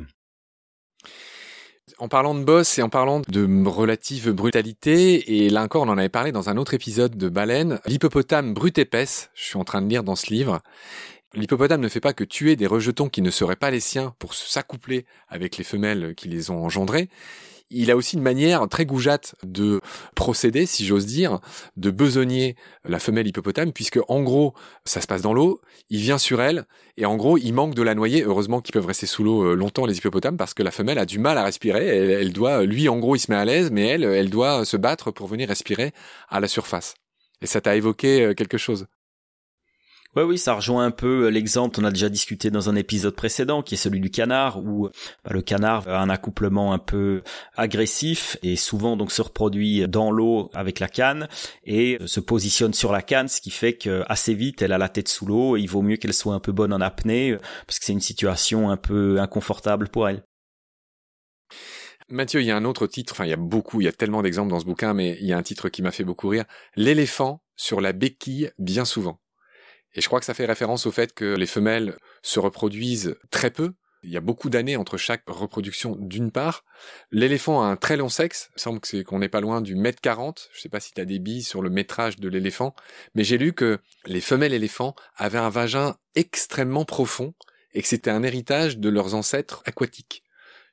En 2.00 2.08
parlant 2.08 2.34
de 2.36 2.44
boss 2.44 2.80
et 2.80 2.82
en 2.82 2.90
parlant 2.90 3.22
de 3.28 3.68
relative 3.68 4.32
brutalité, 4.32 5.46
et 5.46 5.50
là 5.50 5.64
encore 5.64 5.84
on 5.84 5.90
en 5.90 5.98
avait 5.98 6.10
parlé 6.10 6.32
dans 6.32 6.50
un 6.50 6.58
autre 6.58 6.74
épisode 6.74 7.16
de 7.18 7.30
Baleine, 7.30 7.80
l'hippopotame 7.86 8.54
brute 8.54 8.80
épaisse, 8.80 9.30
je 9.36 9.44
suis 9.44 9.58
en 9.58 9.64
train 9.64 9.82
de 9.82 9.88
lire 9.88 10.04
dans 10.04 10.16
ce 10.16 10.34
livre, 10.34 10.62
L'hippopotame 11.36 11.82
ne 11.82 11.90
fait 11.90 12.00
pas 12.00 12.14
que 12.14 12.24
tuer 12.24 12.56
des 12.56 12.68
rejetons 12.68 13.10
qui 13.10 13.24
ne 13.24 13.32
seraient 13.32 13.56
pas 13.56 13.72
les 13.72 13.80
siens 13.80 14.14
pour 14.20 14.36
s'accoupler 14.36 15.06
avec 15.28 15.58
les 15.58 15.64
femelles 15.64 16.14
qui 16.14 16.28
les 16.28 16.52
ont 16.52 16.64
engendrés 16.64 17.10
il 17.74 17.92
a 17.92 17.96
aussi 17.96 18.16
une 18.16 18.22
manière 18.22 18.68
très 18.70 18.86
goujatte 18.86 19.36
de 19.44 19.82
procéder, 20.16 20.66
si 20.66 20.86
j'ose 20.86 21.06
dire, 21.06 21.40
de 21.78 21.92
besogner 21.92 22.56
la 22.86 23.00
femelle 23.00 23.28
hippopotame, 23.28 23.74
puisque 23.74 24.00
en 24.08 24.22
gros, 24.22 24.54
ça 24.86 25.02
se 25.02 25.08
passe 25.08 25.22
dans 25.22 25.34
l'eau, 25.34 25.60
il 25.90 26.00
vient 26.00 26.18
sur 26.18 26.42
elle, 26.42 26.66
et 26.98 27.06
en 27.06 27.16
gros, 27.16 27.38
il 27.38 27.54
manque 27.54 27.76
de 27.76 27.82
la 27.82 27.96
noyer. 27.96 28.24
Heureusement 28.24 28.62
qu'ils 28.62 28.74
peuvent 28.74 28.86
rester 28.86 29.08
sous 29.08 29.24
l'eau 29.24 29.44
euh, 29.44 29.56
longtemps, 29.56 29.86
les 29.86 29.98
hippopotames, 29.98 30.38
parce 30.38 30.54
que 30.54 30.64
la 30.64 30.72
femelle 30.72 31.00
a 31.00 31.06
du 31.06 31.20
mal 31.20 31.38
à 31.38 31.44
respirer. 31.44 31.86
Elle, 31.86 32.34
doit, 32.34 32.64
lui, 32.64 32.88
en 32.90 33.00
gros, 33.00 33.16
il 33.16 33.20
se 33.20 33.32
met 33.32 33.38
à 33.38 33.46
l'aise, 33.46 33.72
mais 33.72 33.88
elle, 33.88 34.04
elle 34.04 34.30
doit 34.30 34.66
se 34.66 34.78
battre 34.78 35.12
pour 35.12 35.28
venir 35.28 35.50
respirer 35.50 35.92
à 36.30 36.40
la 36.40 36.48
surface. 36.48 36.96
Et 37.42 37.48
ça 37.48 37.62
t'a 37.62 37.76
évoqué 37.76 38.22
euh, 38.22 38.34
quelque 38.34 38.58
chose 38.58 38.88
Ouais, 40.16 40.22
oui, 40.22 40.38
ça 40.38 40.54
rejoint 40.54 40.86
un 40.86 40.92
peu 40.92 41.26
euh, 41.26 41.30
l'exemple 41.30 41.80
on 41.82 41.84
a 41.86 41.90
déjà 41.90 42.08
discuté 42.08 42.52
dans 42.52 42.70
un 42.70 42.76
épisode 42.76 43.16
précédent, 43.16 43.64
qui 43.64 43.74
est 43.74 43.78
celui 43.78 44.00
du 44.00 44.12
canard, 44.12 44.60
où 44.60 44.90
bah, 45.24 45.32
le 45.32 45.42
canard 45.42 45.88
a 45.88 46.00
un 46.02 46.10
accouplement 46.10 46.72
un 46.72 46.78
peu 46.78 47.24
agressif 47.56 48.38
et 48.44 48.56
souvent 48.56 48.96
donc 48.96 49.12
se 49.12 49.24
reproduit 49.24 49.88
dans 49.88 50.12
l'eau 50.12 50.52
avec 50.54 50.80
la 50.80 50.88
canne 50.88 51.28
et 51.64 51.98
se 52.06 52.20
positionne 52.20 52.74
sur 52.74 52.92
la 52.92 53.02
canne, 53.02 53.28
ce 53.28 53.42
qui 53.42 53.50
fait 53.50 53.74
que 53.74 54.04
assez 54.08 54.36
vite 54.36 54.62
elle 54.62 54.72
a 54.72 54.78
la 54.78 54.90
tête 54.90 55.08
sous 55.08 55.26
l'eau 55.26 55.58
et 55.58 55.62
il 55.62 55.68
vaut 55.68 55.82
mieux 55.82 55.98
qu'elle 55.98 56.14
soit 56.14 56.36
un 56.36 56.40
peu 56.40 56.52
bonne 56.52 56.74
en 56.74 56.82
apnée 56.82 57.36
parce 57.66 57.80
que 57.80 57.86
c'est 57.86 57.94
une 57.94 58.00
situation 58.00 58.70
un 58.70 58.78
peu 58.78 59.20
inconfortable 59.20 59.90
pour 59.90 60.08
elle. 60.08 60.24
Mathieu, 62.10 62.42
il 62.42 62.46
y 62.46 62.52
a 62.52 62.58
un 62.58 62.66
autre 62.66 62.86
titre, 62.86 63.14
enfin 63.14 63.26
il 63.26 63.30
y 63.30 63.34
a 63.34 63.38
beaucoup, 63.38 63.82
il 63.82 63.86
y 63.86 63.88
a 63.88 63.92
tellement 63.94 64.22
d'exemples 64.22 64.52
dans 64.52 64.60
ce 64.60 64.66
bouquin, 64.66 64.94
mais 64.94 65.18
il 65.22 65.26
y 65.26 65.34
a 65.34 65.38
un 65.38 65.44
titre 65.44 65.70
qui 65.70 65.82
m'a 65.82 65.92
fait 65.92 66.04
beaucoup 66.04 66.28
rire, 66.28 66.46
L'éléphant 66.76 67.42
sur 67.56 67.82
la 67.82 67.94
béquille 67.94 68.52
bien 68.60 68.86
souvent. 68.86 69.23
Et 69.96 70.02
je 70.02 70.08
crois 70.08 70.20
que 70.20 70.26
ça 70.26 70.34
fait 70.34 70.46
référence 70.46 70.86
au 70.86 70.92
fait 70.92 71.14
que 71.14 71.36
les 71.36 71.46
femelles 71.46 71.98
se 72.22 72.40
reproduisent 72.40 73.16
très 73.32 73.52
peu. 73.52 73.74
Il 74.06 74.12
y 74.12 74.18
a 74.18 74.22
beaucoup 74.22 74.50
d'années 74.50 74.76
entre 74.76 74.98
chaque 74.98 75.24
reproduction 75.28 75.96
d'une 75.98 76.30
part. 76.30 76.66
L'éléphant 77.12 77.64
a 77.64 77.68
un 77.68 77.78
très 77.78 77.96
long 77.96 78.10
sexe. 78.10 78.50
Il 78.58 78.62
semble 78.62 78.82
que 78.82 78.88
c'est 78.88 79.04
qu'on 79.06 79.20
n'est 79.20 79.30
pas 79.30 79.40
loin 79.40 79.62
du 79.62 79.76
mètre 79.76 80.02
40. 80.02 80.50
Je 80.54 80.60
sais 80.60 80.68
pas 80.68 80.82
si 80.82 80.94
tu 80.94 81.00
as 81.00 81.06
des 81.06 81.20
billes 81.20 81.44
sur 81.44 81.62
le 81.62 81.70
métrage 81.70 82.18
de 82.18 82.28
l'éléphant. 82.28 82.76
Mais 83.16 83.24
j'ai 83.24 83.38
lu 83.38 83.54
que 83.54 83.80
les 84.06 84.20
femelles 84.20 84.54
éléphants 84.54 84.94
avaient 85.16 85.38
un 85.38 85.50
vagin 85.50 85.96
extrêmement 86.16 86.84
profond 86.84 87.34
et 87.74 87.82
que 87.82 87.88
c'était 87.88 88.12
un 88.12 88.24
héritage 88.24 88.78
de 88.78 88.90
leurs 88.90 89.16
ancêtres 89.16 89.64
aquatiques. 89.66 90.22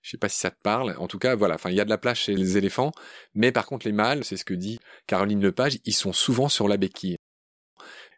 Je 0.02 0.10
sais 0.10 0.18
pas 0.18 0.28
si 0.28 0.38
ça 0.38 0.50
te 0.50 0.60
parle. 0.60 0.96
En 0.98 1.06
tout 1.06 1.18
cas, 1.18 1.36
voilà. 1.36 1.54
Enfin, 1.54 1.70
il 1.70 1.76
y 1.76 1.80
a 1.80 1.84
de 1.84 1.90
la 1.90 1.98
place 1.98 2.18
chez 2.18 2.34
les 2.34 2.56
éléphants. 2.56 2.90
Mais 3.34 3.52
par 3.52 3.66
contre, 3.66 3.86
les 3.86 3.92
mâles, 3.92 4.24
c'est 4.24 4.36
ce 4.36 4.44
que 4.44 4.54
dit 4.54 4.80
Caroline 5.06 5.42
Lepage, 5.42 5.78
ils 5.84 5.94
sont 5.94 6.12
souvent 6.12 6.48
sur 6.48 6.66
la 6.66 6.78
béquille. 6.78 7.16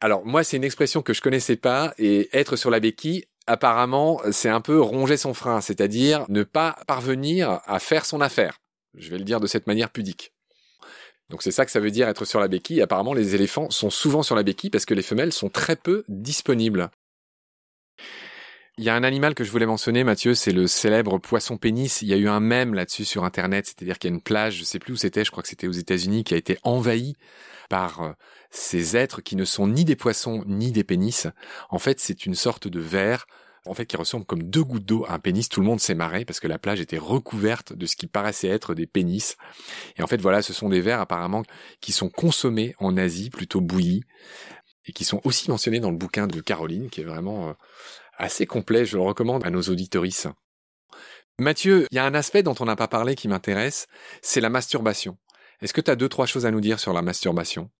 Alors 0.03 0.27
moi, 0.27 0.43
c'est 0.43 0.57
une 0.57 0.65
expression 0.65 1.01
que 1.01 1.15
je 1.15 1.21
connaissais 1.21 1.55
pas 1.55 1.95
et 1.97 2.29
être 2.37 2.57
sur 2.57 2.71
la 2.71 2.81
béquille, 2.81 3.25
apparemment, 3.47 4.21
c'est 4.33 4.49
un 4.49 4.61
peu 4.61 4.81
ronger 4.81 5.17
son 5.17 5.33
frein, 5.33 5.61
c'est-à-dire 5.61 6.27
ne 6.29 6.43
pas 6.43 6.77
parvenir 6.89 7.61
à 7.67 7.79
faire 7.79 8.05
son 8.05 8.21
affaire. 8.21 8.59
Je 8.95 9.11
vais 9.11 9.19
le 9.19 9.25
dire 9.25 9.39
de 9.39 9.47
cette 9.47 9.69
manière 9.69 9.91
pudique. 9.91 10.33
Donc 11.31 11.45
c'est 11.45 11.53
ça 11.53 11.65
que 11.65 11.71
ça 11.71 11.79
veut 11.79 11.93
dire 11.93 12.09
être 12.09 12.25
sur 12.25 12.41
la 12.41 12.49
béquille. 12.49 12.83
Apparemment, 12.83 13.15
les 13.15 13.37
éléphants 13.37 13.71
sont 13.71 13.91
souvent 13.91 14.25
sur 14.25 14.35
la 14.35 14.43
béquille 14.43 14.71
parce 14.71 14.87
que 14.87 14.95
les 14.95 15.03
femelles 15.03 15.33
sont 15.33 15.51
très 15.51 15.77
peu 15.77 16.03
disponibles. 16.09 16.91
Il 18.77 18.83
y 18.83 18.91
a 18.91 18.97
un 18.97 19.05
animal 19.05 19.37
que 19.37 19.45
je 19.45 19.53
voulais 19.53 19.67
mentionner, 19.67 20.03
Mathieu, 20.03 20.35
c'est 20.35 20.51
le 20.51 20.67
célèbre 20.67 21.19
poisson 21.19 21.59
pénis. 21.59 22.03
Il 22.03 22.09
y 22.09 22.13
a 22.13 22.17
eu 22.17 22.29
un 22.29 22.41
mème 22.41 22.75
là-dessus 22.75 23.05
sur 23.05 23.23
Internet, 23.23 23.67
c'est-à-dire 23.67 24.01
qu'il 24.01 24.11
y 24.11 24.13
a 24.13 24.17
une 24.17 24.23
plage, 24.23 24.57
je 24.57 24.65
sais 24.65 24.81
plus 24.81 24.95
où 24.95 24.97
c'était, 24.97 25.25
je 25.25 25.31
crois 25.31 25.45
que 25.45 25.49
c'était 25.49 25.69
aux 25.69 25.73
États-Unis, 25.73 26.25
qui 26.25 26.35
a 26.35 26.39
été 26.39 26.59
envahie 26.65 27.15
par 27.69 28.03
euh, 28.03 28.13
ces 28.53 28.97
êtres 28.97 29.23
qui 29.23 29.35
ne 29.35 29.45
sont 29.45 29.67
ni 29.67 29.85
des 29.85 29.97
poissons 29.97 30.45
ni 30.47 30.71
des 30.71 30.85
pénis. 30.85 31.27
En 31.71 31.79
fait, 31.79 31.99
c'est 31.99 32.27
une 32.27 32.35
sorte 32.35 32.69
de 32.69 32.79
verre 32.79 33.27
en 33.65 33.75
fait, 33.75 33.87
qui 33.87 33.97
ressemble 33.97 34.25
comme 34.25 34.43
deux 34.43 34.65
gouttes 34.65 34.85
d'eau 34.85 35.05
à 35.07 35.15
un 35.15 35.19
pénis. 35.19 35.49
Tout 35.49 35.61
le 35.61 35.67
monde 35.67 35.81
s'est 35.81 35.95
marré 35.95 36.25
parce 36.25 36.41
que 36.41 36.49
la 36.49 36.59
plage 36.59 36.81
était 36.81 36.99
recouverte 36.99 37.73
de 37.73 37.87
ce 37.87 37.97
qui 37.97 38.07
paraissait 38.07 38.49
être 38.49 38.75
des 38.75 38.87
pénis. 38.87 39.37
Et 39.97 40.03
en 40.03 40.07
fait, 40.07 40.21
voilà, 40.21 40.43
ce 40.43 40.53
sont 40.53 40.69
des 40.69 40.81
vers 40.81 41.01
apparemment 41.01 41.43
qui 41.81 41.93
sont 41.93 42.09
consommés 42.09 42.75
en 42.79 42.97
Asie, 42.97 43.31
plutôt 43.31 43.61
bouillis, 43.61 44.03
et 44.87 44.93
qui 44.93 45.05
sont 45.05 45.21
aussi 45.25 45.49
mentionnés 45.49 45.81
dans 45.81 45.91
le 45.91 45.97
bouquin 45.97 46.27
de 46.27 46.41
Caroline, 46.41 46.91
qui 46.91 47.03
est 47.03 47.05
vraiment 47.05 47.51
euh, 47.51 47.53
assez 48.17 48.47
complet, 48.47 48.85
je 48.85 48.97
le 48.97 49.03
recommande 49.03 49.47
à 49.47 49.51
nos 49.51 49.63
auditorices. 49.63 50.27
Mathieu, 51.39 51.87
il 51.91 51.97
y 51.97 51.99
a 51.99 52.05
un 52.05 52.15
aspect 52.15 52.43
dont 52.43 52.55
on 52.59 52.65
n'a 52.65 52.77
pas 52.77 52.89
parlé 52.89 53.15
qui 53.15 53.29
m'intéresse, 53.29 53.87
c'est 54.23 54.41
la 54.41 54.51
masturbation. 54.51 55.19
Est-ce 55.61 55.73
que 55.73 55.81
tu 55.81 55.91
as 55.91 55.97
deux, 55.97 56.09
trois 56.09 56.27
choses 56.27 56.47
à 56.47 56.51
nous 56.51 56.61
dire 56.61 56.81
sur 56.81 56.93
la 56.93 57.03
masturbation? 57.03 57.71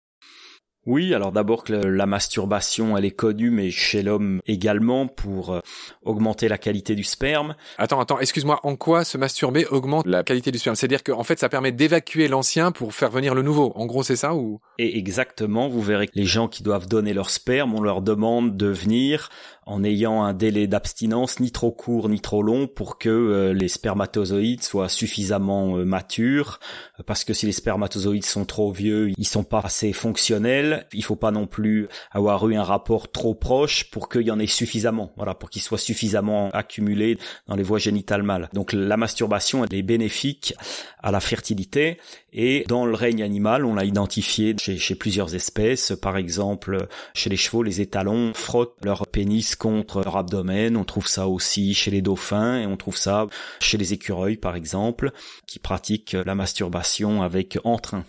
Oui, 0.85 1.15
alors 1.15 1.31
d'abord 1.31 1.63
que 1.63 1.73
la 1.73 2.07
masturbation, 2.07 2.97
elle 2.97 3.05
est 3.05 3.13
connue, 3.13 3.51
mais 3.51 3.71
chez 3.71 4.03
l'homme 4.03 4.41
également, 4.47 5.07
pour 5.07 5.53
euh, 5.53 5.61
augmenter 6.03 6.49
la 6.49 6.59
qualité 6.59 6.95
du 6.95 7.05
sperme. 7.05 7.55
Attends, 7.79 8.01
attends, 8.01 8.19
excuse-moi, 8.19 8.59
en 8.65 8.75
quoi 8.75 9.05
se 9.05 9.17
masturber 9.17 9.67
augmente 9.67 10.07
la 10.07 10.25
qualité 10.25 10.51
du 10.51 10.59
sperme? 10.59 10.75
C'est-à-dire 10.75 11.05
qu'en 11.05 11.23
fait, 11.23 11.39
ça 11.39 11.49
permet 11.49 11.71
d'évacuer 11.71 12.27
l'ancien 12.27 12.73
pour 12.73 12.95
faire 12.95 13.11
venir 13.11 13.35
le 13.35 13.43
nouveau. 13.43 13.73
En 13.77 13.87
gros, 13.87 14.03
c'est 14.03 14.17
ça 14.17 14.35
ou? 14.35 14.59
Et 14.79 14.99
exactement, 14.99 15.69
vous 15.69 15.83
verrez 15.83 16.09
que 16.09 16.17
les 16.17 16.25
gens 16.25 16.49
qui 16.49 16.65
doivent 16.65 16.89
donner 16.89 17.15
leur 17.15 17.31
sperme, 17.31 17.75
on 17.75 17.81
leur 17.81 18.03
demande 18.03 18.57
de 18.57 18.67
venir 18.67 19.31
en 19.65 19.85
ayant 19.85 20.25
un 20.25 20.35
délai 20.35 20.67
d'abstinence 20.67 21.39
ni 21.39 21.53
trop 21.53 21.71
court 21.71 22.09
ni 22.09 22.21
trop 22.21 22.43
long 22.43 22.67
pour 22.67 22.99
que 22.99 23.09
euh, 23.09 23.53
les 23.53 23.69
spermatozoïdes 23.69 24.63
soient 24.63 24.89
suffisamment 24.89 25.77
euh, 25.77 25.85
matures. 25.85 26.59
Parce 27.07 27.25
que 27.25 27.33
si 27.33 27.47
les 27.47 27.53
spermatozoïdes 27.53 28.25
sont 28.25 28.45
trop 28.45 28.73
vieux, 28.73 29.11
ils 29.17 29.27
sont 29.27 29.45
pas 29.45 29.61
assez 29.65 29.93
fonctionnels, 29.93 30.87
il 30.93 31.05
faut 31.05 31.17
pas 31.17 31.31
non 31.31 31.47
plus 31.47 31.89
avoir 32.11 32.49
eu 32.49 32.57
un 32.57 32.63
rapport 32.63 33.11
trop 33.11 33.35
proche 33.35 33.91
pour 33.91 34.09
qu'il 34.09 34.23
y 34.23 34.31
en 34.31 34.39
ait 34.39 34.47
suffisamment, 34.47 35.13
voilà, 35.17 35.35
pour 35.35 35.51
qu'ils 35.51 35.63
soient 35.63 35.79
suffisamment 35.79 36.51
accumulés 36.51 37.19
dans 37.47 37.57
les 37.57 37.63
voies 37.63 37.79
génitales 37.79 38.23
mâles. 38.23 38.49
Donc 38.53 38.73
la 38.73 38.97
masturbation 38.97 39.65
elle 39.65 39.75
est 39.75 39.83
bénéfique 39.83 40.55
à 41.01 41.11
la 41.11 41.21
fertilité 41.21 41.99
et 42.33 42.65
dans 42.69 42.87
le 42.87 42.95
règne 42.95 43.23
animal, 43.23 43.65
on 43.65 43.75
l'a 43.75 43.85
identifié 43.85 44.55
chez, 44.59 44.79
chez 44.79 44.95
plusieurs 44.95 45.35
espèces, 45.35 45.93
par 46.01 46.17
exemple 46.17 46.87
chez 47.15 47.31
les 47.31 47.37
chevaux, 47.37 47.63
les 47.63 47.81
étalons 47.81 48.33
frottent 48.35 48.85
leur 48.85 49.07
pénis 49.07 49.52
contre 49.57 50.03
leur 50.03 50.17
abdomen. 50.17 50.77
On 50.77 50.85
trouve 50.85 51.07
ça 51.07 51.29
aussi 51.29 51.75
chez 51.75 51.91
les 51.91 52.03
dauphins 52.03 52.59
et 52.59 52.67
on 52.67 52.77
trouve 52.77 52.97
ça 52.97 53.27
chez 53.61 53.79
les 53.79 53.93
écureuils 53.93 54.37
par 54.37 54.57
exemple, 54.57 55.13
qui 55.47 55.59
pratiquent 55.59 56.13
la 56.13 56.35
masturbation 56.35 57.23
avec 57.23 57.59
entrain. 57.65 58.05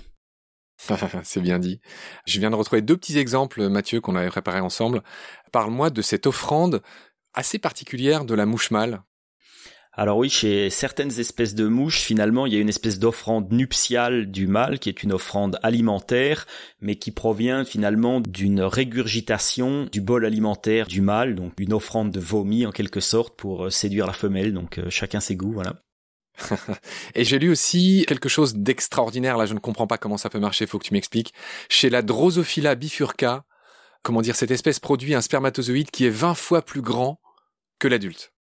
C'est 1.23 1.41
bien 1.41 1.59
dit. 1.59 1.79
Je 2.25 2.39
viens 2.39 2.49
de 2.49 2.55
retrouver 2.55 2.81
deux 2.81 2.97
petits 2.97 3.17
exemples, 3.17 3.69
Mathieu, 3.69 4.01
qu'on 4.01 4.15
avait 4.15 4.29
préparés 4.29 4.59
ensemble. 4.59 5.01
Parle-moi 5.51 5.89
de 5.89 6.01
cette 6.01 6.27
offrande 6.27 6.81
assez 7.33 7.59
particulière 7.59 8.25
de 8.25 8.33
la 8.33 8.45
mouche 8.45 8.71
mâle 8.71 9.01
alors 9.95 10.17
oui, 10.17 10.27
chez 10.27 10.71
certaines 10.71 11.19
espèces 11.19 11.53
de 11.53 11.67
mouches, 11.67 12.01
finalement, 12.01 12.47
il 12.47 12.53
y 12.53 12.57
a 12.57 12.59
une 12.59 12.69
espèce 12.69 12.97
d'offrande 12.97 13.51
nuptiale 13.51 14.31
du 14.31 14.47
mâle, 14.47 14.79
qui 14.79 14.89
est 14.89 15.03
une 15.03 15.13
offrande 15.13 15.59
alimentaire, 15.61 16.47
mais 16.81 16.95
qui 16.95 17.11
provient 17.11 17.63
finalement 17.63 18.19
d'une 18.19 18.61
régurgitation 18.61 19.85
du 19.91 20.01
bol 20.01 20.25
alimentaire 20.25 20.87
du 20.87 21.01
mâle, 21.01 21.35
donc 21.35 21.53
une 21.59 21.73
offrande 21.73 22.09
de 22.09 22.19
vomi 22.19 22.65
en 22.65 22.71
quelque 22.71 23.01
sorte 23.01 23.37
pour 23.37 23.65
euh, 23.65 23.69
séduire 23.69 24.07
la 24.07 24.13
femelle, 24.13 24.51
donc 24.51 24.79
euh, 24.79 24.89
chacun 24.89 25.19
ses 25.19 25.35
goûts, 25.35 25.53
voilà. 25.53 25.83
Et 27.13 27.23
j'ai 27.23 27.37
lu 27.37 27.51
aussi 27.51 28.03
quelque 28.07 28.29
chose 28.29 28.55
d'extraordinaire, 28.55 29.37
là 29.37 29.45
je 29.45 29.53
ne 29.53 29.59
comprends 29.59 29.85
pas 29.85 29.99
comment 29.99 30.17
ça 30.17 30.31
peut 30.31 30.39
marcher, 30.39 30.65
faut 30.65 30.79
que 30.79 30.87
tu 30.87 30.93
m'expliques. 30.95 31.35
Chez 31.69 31.91
la 31.91 32.01
Drosophila 32.01 32.73
bifurca, 32.73 33.45
comment 34.01 34.23
dire, 34.23 34.35
cette 34.35 34.49
espèce 34.49 34.79
produit 34.79 35.13
un 35.13 35.21
spermatozoïde 35.21 35.91
qui 35.91 36.07
est 36.07 36.09
20 36.09 36.33
fois 36.33 36.63
plus 36.63 36.81
grand 36.81 37.19
que 37.77 37.87
l'adulte. 37.87 38.32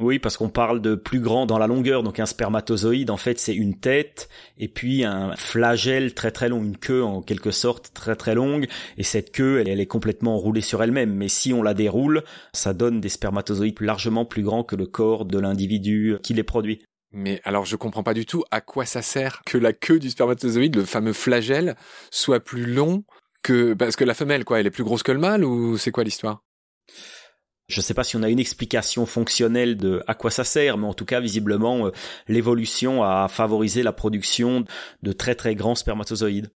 Oui, 0.00 0.18
parce 0.18 0.36
qu'on 0.36 0.48
parle 0.48 0.80
de 0.80 0.96
plus 0.96 1.20
grand 1.20 1.46
dans 1.46 1.58
la 1.58 1.68
longueur, 1.68 2.02
donc 2.02 2.18
un 2.18 2.26
spermatozoïde, 2.26 3.10
en 3.10 3.16
fait, 3.16 3.38
c'est 3.38 3.54
une 3.54 3.78
tête 3.78 4.28
et 4.58 4.66
puis 4.66 5.04
un 5.04 5.36
flagelle 5.36 6.14
très 6.14 6.32
très 6.32 6.48
long, 6.48 6.64
une 6.64 6.76
queue 6.76 7.04
en 7.04 7.22
quelque 7.22 7.52
sorte 7.52 7.92
très 7.94 8.16
très 8.16 8.34
longue, 8.34 8.66
et 8.98 9.04
cette 9.04 9.30
queue, 9.30 9.60
elle, 9.60 9.80
est 9.80 9.86
complètement 9.86 10.36
roulée 10.36 10.62
sur 10.62 10.82
elle-même. 10.82 11.14
Mais 11.14 11.28
si 11.28 11.52
on 11.52 11.62
la 11.62 11.74
déroule, 11.74 12.24
ça 12.52 12.74
donne 12.74 13.00
des 13.00 13.08
spermatozoïdes 13.08 13.80
largement 13.80 14.24
plus 14.24 14.42
grands 14.42 14.64
que 14.64 14.74
le 14.74 14.86
corps 14.86 15.26
de 15.26 15.38
l'individu 15.38 16.16
qui 16.24 16.34
les 16.34 16.42
produit. 16.42 16.82
Mais 17.12 17.40
alors 17.44 17.64
je 17.64 17.76
comprends 17.76 18.02
pas 18.02 18.14
du 18.14 18.26
tout 18.26 18.42
à 18.50 18.60
quoi 18.60 18.86
ça 18.86 19.00
sert 19.00 19.42
que 19.46 19.56
la 19.56 19.72
queue 19.72 20.00
du 20.00 20.10
spermatozoïde, 20.10 20.74
le 20.74 20.84
fameux 20.84 21.12
flagelle, 21.12 21.76
soit 22.10 22.40
plus 22.40 22.66
long 22.66 23.04
que 23.44 23.74
parce 23.74 23.94
que 23.94 24.02
la 24.02 24.14
femelle 24.14 24.44
quoi, 24.44 24.58
elle 24.58 24.66
est 24.66 24.70
plus 24.70 24.82
grosse 24.82 25.04
que 25.04 25.12
le 25.12 25.20
mâle 25.20 25.44
ou 25.44 25.78
c'est 25.78 25.92
quoi 25.92 26.02
l'histoire? 26.02 26.42
Je 27.68 27.80
ne 27.80 27.82
sais 27.82 27.94
pas 27.94 28.04
si 28.04 28.16
on 28.16 28.22
a 28.22 28.28
une 28.28 28.38
explication 28.38 29.06
fonctionnelle 29.06 29.76
de 29.76 30.02
à 30.06 30.14
quoi 30.14 30.30
ça 30.30 30.44
sert, 30.44 30.76
mais 30.76 30.86
en 30.86 30.94
tout 30.94 31.06
cas, 31.06 31.20
visiblement, 31.20 31.86
euh, 31.86 31.90
l'évolution 32.28 33.02
a 33.02 33.28
favorisé 33.28 33.82
la 33.82 33.92
production 33.92 34.64
de 35.02 35.12
très 35.12 35.34
très 35.34 35.54
grands 35.54 35.74
spermatozoïdes. 35.74 36.50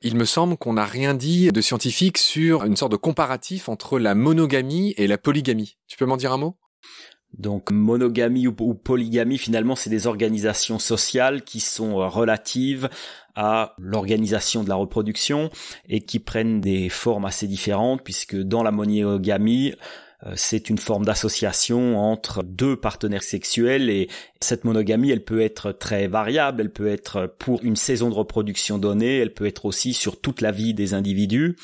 Il 0.00 0.16
me 0.16 0.24
semble 0.24 0.56
qu'on 0.56 0.74
n'a 0.74 0.84
rien 0.84 1.14
dit 1.14 1.50
de 1.50 1.60
scientifique 1.60 2.18
sur 2.18 2.64
une 2.64 2.76
sorte 2.76 2.92
de 2.92 2.96
comparatif 2.96 3.68
entre 3.68 3.98
la 3.98 4.14
monogamie 4.14 4.94
et 4.96 5.08
la 5.08 5.18
polygamie. 5.18 5.76
Tu 5.88 5.96
peux 5.96 6.06
m'en 6.06 6.16
dire 6.16 6.32
un 6.32 6.38
mot? 6.38 6.56
Donc 7.36 7.72
monogamie 7.72 8.46
ou, 8.46 8.52
polygamie, 8.52 9.38
finalement, 9.38 9.74
c'est 9.74 9.90
des 9.90 10.06
organisations 10.06 10.78
sociales 10.78 11.42
qui 11.42 11.60
sont 11.60 12.00
euh, 12.00 12.06
relatives 12.06 12.88
à 13.34 13.74
l'organisation 13.78 14.62
de 14.62 14.68
la 14.68 14.76
reproduction 14.76 15.50
et 15.88 16.00
qui 16.00 16.20
prennent 16.20 16.60
des 16.60 16.88
formes 16.88 17.24
assez 17.24 17.46
différentes, 17.46 18.02
puisque 18.02 18.36
dans 18.36 18.62
la 18.62 18.70
monogamie, 18.70 19.74
c'est 20.34 20.68
une 20.68 20.78
forme 20.78 21.04
d'association 21.04 21.96
entre 21.98 22.42
deux 22.42 22.76
partenaires 22.76 23.22
sexuels 23.22 23.88
et 23.88 24.08
cette 24.40 24.64
monogamie, 24.64 25.10
elle 25.10 25.24
peut 25.24 25.40
être 25.40 25.72
très 25.72 26.06
variable, 26.06 26.60
elle 26.60 26.72
peut 26.72 26.88
être 26.88 27.34
pour 27.38 27.62
une 27.64 27.76
saison 27.76 28.08
de 28.08 28.14
reproduction 28.14 28.78
donnée, 28.78 29.18
elle 29.18 29.34
peut 29.34 29.46
être 29.46 29.64
aussi 29.64 29.92
sur 29.92 30.20
toute 30.20 30.40
la 30.40 30.52
vie 30.52 30.74
des 30.74 30.94
individus 30.94 31.56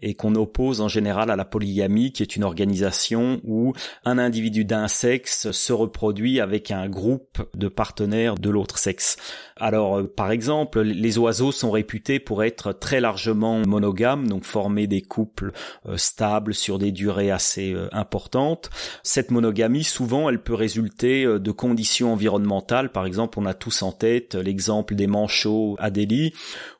et 0.00 0.14
qu'on 0.14 0.34
oppose 0.34 0.80
en 0.80 0.88
général 0.88 1.30
à 1.30 1.36
la 1.36 1.44
polygamie 1.44 2.12
qui 2.12 2.22
est 2.22 2.36
une 2.36 2.44
organisation 2.44 3.40
où 3.44 3.72
un 4.04 4.18
individu 4.18 4.64
d'un 4.64 4.88
sexe 4.88 5.50
se 5.50 5.72
reproduit 5.72 6.40
avec 6.40 6.70
un 6.70 6.88
groupe 6.88 7.48
de 7.54 7.68
partenaires 7.68 8.36
de 8.36 8.50
l'autre 8.50 8.78
sexe. 8.78 9.16
Alors 9.60 9.98
euh, 9.98 10.04
par 10.04 10.30
exemple, 10.30 10.80
les 10.80 11.18
oiseaux 11.18 11.52
sont 11.52 11.70
réputés 11.70 12.18
pour 12.18 12.42
être 12.42 12.72
très 12.72 13.00
largement 13.00 13.58
monogames, 13.66 14.26
donc 14.26 14.44
former 14.44 14.86
des 14.86 15.02
couples 15.02 15.52
euh, 15.86 15.96
stables 15.98 16.54
sur 16.54 16.78
des 16.78 16.92
durées 16.92 17.30
assez 17.30 17.76
importante. 17.92 18.70
Cette 19.02 19.30
monogamie, 19.30 19.84
souvent, 19.84 20.28
elle 20.28 20.42
peut 20.42 20.54
résulter 20.54 21.24
euh, 21.24 21.38
de 21.38 21.50
conditions 21.50 22.12
environnementales. 22.12 22.90
Par 22.90 23.04
exemple, 23.06 23.38
on 23.38 23.46
a 23.46 23.54
tous 23.54 23.82
en 23.82 23.92
tête 23.92 24.34
l'exemple 24.34 24.94
des 24.94 25.06
manchots 25.06 25.76
à 25.78 25.90
Delhi, 25.90 26.32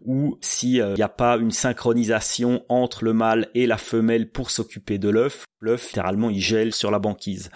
où 0.05 0.39
s'il 0.41 0.85
n'y 0.95 1.03
a 1.03 1.09
pas 1.09 1.37
une 1.37 1.51
synchronisation 1.51 2.65
entre 2.69 3.05
le 3.05 3.13
mâle 3.13 3.49
et 3.55 3.67
la 3.67 3.77
femelle 3.77 4.31
pour 4.31 4.51
s'occuper 4.51 4.99
de 4.99 5.11
l'œuf, 5.11 5.45
l'œuf, 5.61 5.89
littéralement, 5.89 6.31
il 6.31 6.41
gèle 6.41 6.73
sur 6.73 6.91
la 6.91 6.99
banquise. 6.99 7.51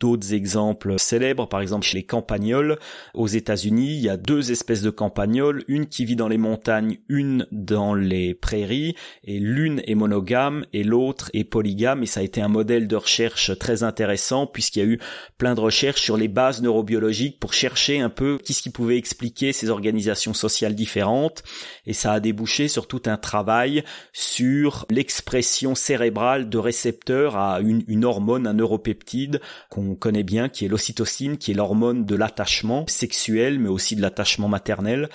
D'autres 0.00 0.32
exemples 0.32 0.98
célèbres, 0.98 1.48
par 1.48 1.60
exemple 1.60 1.84
chez 1.84 1.98
les 1.98 2.04
campagnols, 2.04 2.78
aux 3.14 3.26
États-Unis, 3.26 3.96
il 3.96 4.00
y 4.00 4.08
a 4.08 4.16
deux 4.16 4.52
espèces 4.52 4.82
de 4.82 4.90
campagnols, 4.90 5.64
une 5.66 5.86
qui 5.86 6.04
vit 6.04 6.16
dans 6.16 6.28
les 6.28 6.38
montagnes, 6.38 6.98
une 7.08 7.46
dans 7.50 7.94
les 7.94 8.34
prairies, 8.34 8.94
et 9.24 9.38
l'une 9.38 9.82
est 9.86 9.94
monogame 9.94 10.64
et 10.72 10.84
l'autre 10.84 11.30
est 11.34 11.44
polygame, 11.44 12.02
et 12.02 12.06
ça 12.06 12.20
a 12.20 12.22
été 12.22 12.40
un 12.40 12.48
modèle 12.48 12.86
de 12.86 12.96
recherche 12.96 13.56
très 13.58 13.82
intéressant 13.82 14.46
puisqu'il 14.46 14.78
y 14.78 14.82
a 14.82 14.86
eu 14.86 15.00
plein 15.36 15.54
de 15.54 15.60
recherches 15.60 16.02
sur 16.02 16.16
les 16.16 16.28
bases 16.28 16.62
neurobiologiques 16.62 17.40
pour 17.40 17.52
chercher 17.52 18.00
un 18.00 18.10
peu 18.10 18.38
qu'est-ce 18.44 18.62
qui 18.62 18.70
pouvait 18.70 18.98
expliquer 18.98 19.52
ces 19.52 19.70
organisations 19.70 20.34
sociales 20.34 20.74
différentes, 20.74 21.42
et 21.86 21.92
ça 21.92 22.12
a 22.12 22.20
débouché 22.20 22.68
sur 22.68 22.86
tout 22.86 23.02
un 23.06 23.16
travail 23.16 23.82
sur 24.12 24.86
l'expression 24.90 25.74
cérébrale 25.74 26.48
de 26.48 26.58
récepteurs 26.58 27.36
à 27.36 27.60
une, 27.60 28.04
hormone, 28.04 28.46
un 28.46 28.54
neuropeptide 28.54 29.40
qu'on 29.70 29.87
on 29.88 29.94
connaît 29.94 30.22
bien, 30.22 30.48
qui 30.48 30.64
est 30.64 30.68
l'ocytocine, 30.68 31.38
qui 31.38 31.50
est 31.50 31.54
l'hormone 31.54 32.04
de 32.04 32.14
l'attachement 32.14 32.84
sexuel, 32.86 33.58
mais 33.58 33.68
aussi 33.68 33.96
de 33.96 34.02
l'attachement 34.02 34.48
maternel. 34.48 35.08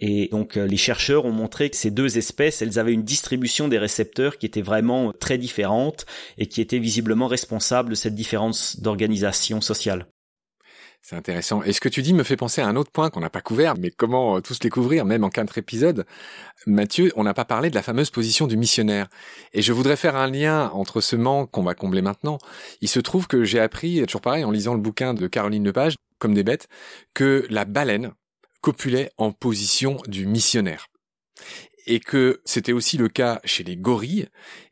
Et 0.00 0.28
donc 0.32 0.56
euh, 0.56 0.66
les 0.66 0.76
chercheurs 0.76 1.24
ont 1.24 1.32
montré 1.32 1.70
que 1.70 1.76
ces 1.76 1.90
deux 1.90 2.18
espèces, 2.18 2.62
elles 2.62 2.78
avaient 2.78 2.92
une 2.92 3.04
distribution 3.04 3.68
des 3.68 3.78
récepteurs 3.78 4.38
qui 4.38 4.46
était 4.46 4.62
vraiment 4.62 5.12
très 5.12 5.38
différente 5.38 6.06
et 6.38 6.46
qui 6.46 6.60
était 6.60 6.78
visiblement 6.78 7.26
responsable 7.26 7.90
de 7.90 7.94
cette 7.94 8.14
différence 8.14 8.80
d'organisation 8.80 9.60
sociale. 9.60 10.06
C'est 11.06 11.16
intéressant. 11.16 11.62
Et 11.62 11.74
ce 11.74 11.82
que 11.82 11.90
tu 11.90 12.00
dis 12.00 12.14
me 12.14 12.22
fait 12.22 12.38
penser 12.38 12.62
à 12.62 12.66
un 12.66 12.76
autre 12.76 12.90
point 12.90 13.10
qu'on 13.10 13.20
n'a 13.20 13.28
pas 13.28 13.42
couvert, 13.42 13.74
mais 13.78 13.90
comment 13.90 14.38
euh, 14.38 14.40
tous 14.40 14.60
les 14.62 14.70
couvrir, 14.70 15.04
même 15.04 15.22
en 15.22 15.28
quatre 15.28 15.58
épisodes. 15.58 16.06
Mathieu, 16.66 17.12
on 17.14 17.24
n'a 17.24 17.34
pas 17.34 17.44
parlé 17.44 17.68
de 17.68 17.74
la 17.74 17.82
fameuse 17.82 18.08
position 18.08 18.46
du 18.46 18.56
missionnaire. 18.56 19.08
Et 19.52 19.60
je 19.60 19.74
voudrais 19.74 19.96
faire 19.96 20.16
un 20.16 20.30
lien 20.30 20.70
entre 20.70 21.02
ce 21.02 21.14
manque 21.14 21.50
qu'on 21.50 21.62
va 21.62 21.74
combler 21.74 22.00
maintenant. 22.00 22.38
Il 22.80 22.88
se 22.88 23.00
trouve 23.00 23.26
que 23.26 23.44
j'ai 23.44 23.60
appris, 23.60 24.00
toujours 24.06 24.22
pareil, 24.22 24.44
en 24.44 24.50
lisant 24.50 24.72
le 24.72 24.80
bouquin 24.80 25.12
de 25.12 25.26
Caroline 25.26 25.66
Lepage, 25.66 25.96
comme 26.18 26.32
des 26.32 26.42
bêtes, 26.42 26.68
que 27.12 27.46
la 27.50 27.66
baleine 27.66 28.12
copulait 28.62 29.10
en 29.18 29.30
position 29.30 29.98
du 30.06 30.24
missionnaire 30.24 30.86
et 31.86 32.00
que 32.00 32.40
c'était 32.44 32.72
aussi 32.72 32.96
le 32.96 33.08
cas 33.08 33.40
chez 33.44 33.64
les 33.64 33.76
gorilles. 33.76 34.28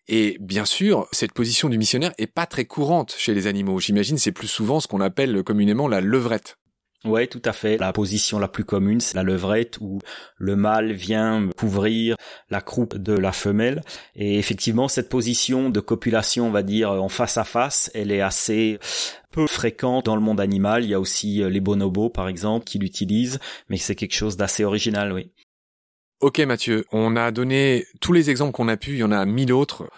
Et 0.09 0.37
bien 0.41 0.65
sûr, 0.65 1.09
cette 1.13 1.33
position 1.33 1.69
du 1.69 1.79
missionnaire 1.79 2.13
est 2.19 2.27
pas 2.27 2.47
très 2.47 2.65
courante 2.65 3.15
chez 3.17 3.35
les 3.35 3.47
animaux. 3.47 3.79
J'imagine 3.79 4.19
c'est 4.19 4.33
plus 4.33 4.49
souvent 4.49 4.81
ce 4.81 4.89
qu'on 4.89 5.01
appelle 5.01 5.43
communément 5.43 5.89
la 5.89 6.01
levrette. 6.01 6.59
Ouais, 7.05 7.27
tout 7.27 7.43
à 7.45 7.53
fait. 7.53 7.79
La 7.79 7.93
position 7.93 8.39
la 8.39 8.47
plus 8.47 8.65
commune, 8.65 9.01
c'est 9.01 9.17
la 9.17 9.25
levrette 9.25 9.79
où 9.81 9.99
le 10.37 10.55
mâle 10.55 10.93
vient 10.93 11.49
couvrir 11.57 12.15
la 12.49 12.61
croupe 12.61 12.97
de 12.97 13.13
la 13.13 13.33
femelle. 13.33 13.83
Et 14.15 14.39
effectivement, 14.39 14.87
cette 14.87 15.09
position 15.09 15.69
de 15.69 15.81
copulation, 15.81 16.47
on 16.47 16.53
va 16.53 16.63
dire, 16.63 16.93
en 16.93 17.09
face 17.09 17.39
à 17.39 17.45
face, 17.45 17.91
elle 17.95 18.13
est 18.13 18.21
assez 18.21 18.79
peu 19.33 19.49
fréquente 19.49 20.07
dans 20.07 20.15
le 20.15 20.23
monde 20.23 20.41
animal. 20.41 20.85
Il 20.85 20.91
y 20.91 20.95
a 20.95 21.01
aussi 21.01 21.43
les 21.43 21.61
bonobos, 21.61 22.11
par 22.11 22.29
exemple, 22.29 22.65
qui 22.65 22.79
l'utilisent, 22.79 23.41
mais 23.69 23.79
c'est 23.79 23.97
quelque 23.97 24.15
chose 24.15 24.37
d'assez 24.37 24.63
original, 24.63 25.13
oui. 25.13 25.33
Ok 26.23 26.39
Mathieu, 26.39 26.87
on 26.93 27.17
a 27.17 27.33
donné 27.33 27.85
tous 28.01 28.13
les 28.13 28.31
exemples 28.31 28.53
qu'on 28.53 28.69
a 28.69 28.77
pu, 28.77 28.93
il 28.93 28.99
y 28.99 29.03
en 29.03 29.11
a 29.11 29.25
mille 29.25 29.53
autres. 29.53 29.91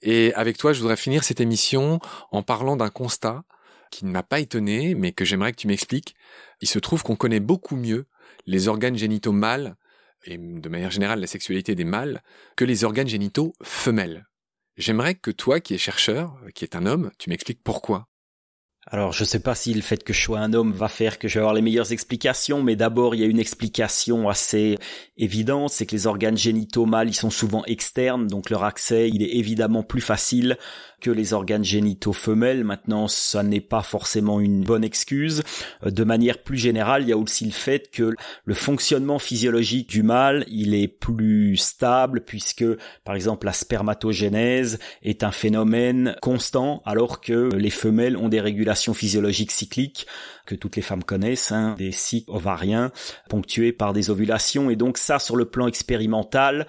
Et 0.00 0.32
avec 0.32 0.56
toi, 0.56 0.72
je 0.72 0.80
voudrais 0.80 0.96
finir 0.96 1.22
cette 1.22 1.38
émission 1.38 2.00
en 2.30 2.42
parlant 2.42 2.78
d'un 2.78 2.88
constat 2.88 3.44
qui 3.90 4.06
ne 4.06 4.10
m'a 4.10 4.22
pas 4.22 4.40
étonné, 4.40 4.94
mais 4.94 5.12
que 5.12 5.26
j'aimerais 5.26 5.52
que 5.52 5.58
tu 5.58 5.66
m'expliques. 5.66 6.14
Il 6.62 6.66
se 6.66 6.78
trouve 6.78 7.02
qu'on 7.02 7.14
connaît 7.14 7.40
beaucoup 7.40 7.76
mieux 7.76 8.06
les 8.46 8.68
organes 8.68 8.96
génitaux 8.96 9.32
mâles, 9.32 9.76
et 10.24 10.38
de 10.38 10.68
manière 10.70 10.90
générale 10.90 11.20
la 11.20 11.26
sexualité 11.26 11.74
des 11.74 11.84
mâles, 11.84 12.22
que 12.56 12.64
les 12.64 12.84
organes 12.84 13.08
génitaux 13.08 13.52
femelles. 13.62 14.26
J'aimerais 14.78 15.14
que 15.14 15.30
toi, 15.30 15.60
qui 15.60 15.74
es 15.74 15.78
chercheur, 15.78 16.40
qui 16.54 16.64
es 16.64 16.74
un 16.74 16.86
homme, 16.86 17.10
tu 17.18 17.28
m'expliques 17.28 17.62
pourquoi. 17.62 18.08
Alors, 18.88 19.12
je 19.12 19.24
sais 19.24 19.40
pas 19.40 19.56
si 19.56 19.74
le 19.74 19.82
fait 19.82 20.04
que 20.04 20.12
je 20.12 20.22
sois 20.22 20.38
un 20.38 20.52
homme 20.52 20.70
va 20.70 20.86
faire 20.86 21.18
que 21.18 21.26
je 21.26 21.34
vais 21.34 21.40
avoir 21.40 21.54
les 21.54 21.60
meilleures 21.62 21.90
explications, 21.90 22.62
mais 22.62 22.76
d'abord, 22.76 23.16
il 23.16 23.20
y 23.20 23.24
a 23.24 23.26
une 23.26 23.40
explication 23.40 24.28
assez 24.28 24.78
évidente, 25.18 25.70
c'est 25.70 25.86
que 25.86 25.96
les 25.96 26.06
organes 26.06 26.36
génitaux 26.36 26.86
mâles, 26.86 27.08
ils 27.08 27.14
sont 27.14 27.30
souvent 27.30 27.64
externes, 27.64 28.28
donc 28.28 28.48
leur 28.48 28.62
accès, 28.62 29.08
il 29.08 29.24
est 29.24 29.38
évidemment 29.38 29.82
plus 29.82 30.00
facile 30.00 30.56
que 31.06 31.10
les 31.12 31.34
organes 31.34 31.64
génitaux 31.64 32.12
femelles. 32.12 32.64
Maintenant, 32.64 33.06
ça 33.06 33.44
n'est 33.44 33.60
pas 33.60 33.82
forcément 33.82 34.40
une 34.40 34.64
bonne 34.64 34.82
excuse. 34.82 35.44
Euh, 35.84 35.92
de 35.92 36.02
manière 36.02 36.42
plus 36.42 36.58
générale, 36.58 37.02
il 37.02 37.08
y 37.10 37.12
a 37.12 37.16
aussi 37.16 37.44
le 37.44 37.52
fait 37.52 37.92
que 37.92 38.12
le 38.44 38.54
fonctionnement 38.54 39.20
physiologique 39.20 39.88
du 39.88 40.02
mâle, 40.02 40.44
il 40.48 40.74
est 40.74 40.88
plus 40.88 41.56
stable 41.58 42.22
puisque, 42.22 42.64
par 43.04 43.14
exemple, 43.14 43.46
la 43.46 43.52
spermatogénèse 43.52 44.80
est 45.04 45.22
un 45.22 45.30
phénomène 45.30 46.16
constant 46.22 46.82
alors 46.84 47.20
que 47.20 47.50
les 47.54 47.70
femelles 47.70 48.16
ont 48.16 48.28
des 48.28 48.40
régulations 48.40 48.92
physiologiques 48.92 49.52
cycliques 49.52 50.08
que 50.44 50.56
toutes 50.56 50.74
les 50.74 50.82
femmes 50.82 51.04
connaissent, 51.04 51.52
hein, 51.52 51.76
des 51.78 51.92
cycles 51.92 52.32
ovariens 52.32 52.90
ponctués 53.28 53.72
par 53.72 53.92
des 53.92 54.10
ovulations. 54.10 54.70
Et 54.70 54.76
donc 54.76 54.98
ça, 54.98 55.20
sur 55.20 55.36
le 55.36 55.44
plan 55.44 55.68
expérimental, 55.68 56.66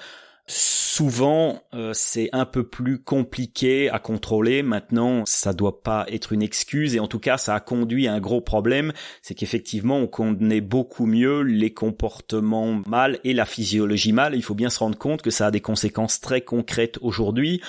Souvent, 0.50 1.62
euh, 1.74 1.92
c'est 1.94 2.30
un 2.32 2.46
peu 2.46 2.66
plus 2.66 3.04
compliqué 3.04 3.90
à 3.90 4.00
contrôler. 4.00 4.64
Maintenant, 4.64 5.24
ça 5.26 5.52
doit 5.52 5.84
pas 5.84 6.06
être 6.10 6.32
une 6.32 6.42
excuse 6.42 6.96
et 6.96 7.02
en 7.02 7.08
tout 7.08 7.20
cas, 7.20 7.38
ça 7.38 7.54
a 7.54 7.60
conduit 7.60 8.08
à 8.08 8.14
un 8.14 8.22
gros 8.22 8.40
problème. 8.40 8.94
C'est 9.22 9.36
qu'effectivement, 9.36 9.98
on 9.98 10.08
connaît 10.08 10.62
beaucoup 10.62 11.06
mieux 11.06 11.42
les 11.42 11.74
comportements 11.74 12.82
mâles 12.88 13.20
et 13.26 13.34
la 13.34 13.46
physiologie 13.46 14.14
mâle. 14.14 14.36
Il 14.36 14.42
faut 14.42 14.56
bien 14.56 14.70
se 14.70 14.80
rendre 14.80 14.98
compte 14.98 15.22
que 15.22 15.32
ça 15.32 15.48
a 15.48 15.52
des 15.52 15.60
conséquences 15.60 16.22
très 16.22 16.40
concrètes 16.40 16.98
aujourd'hui 17.02 17.62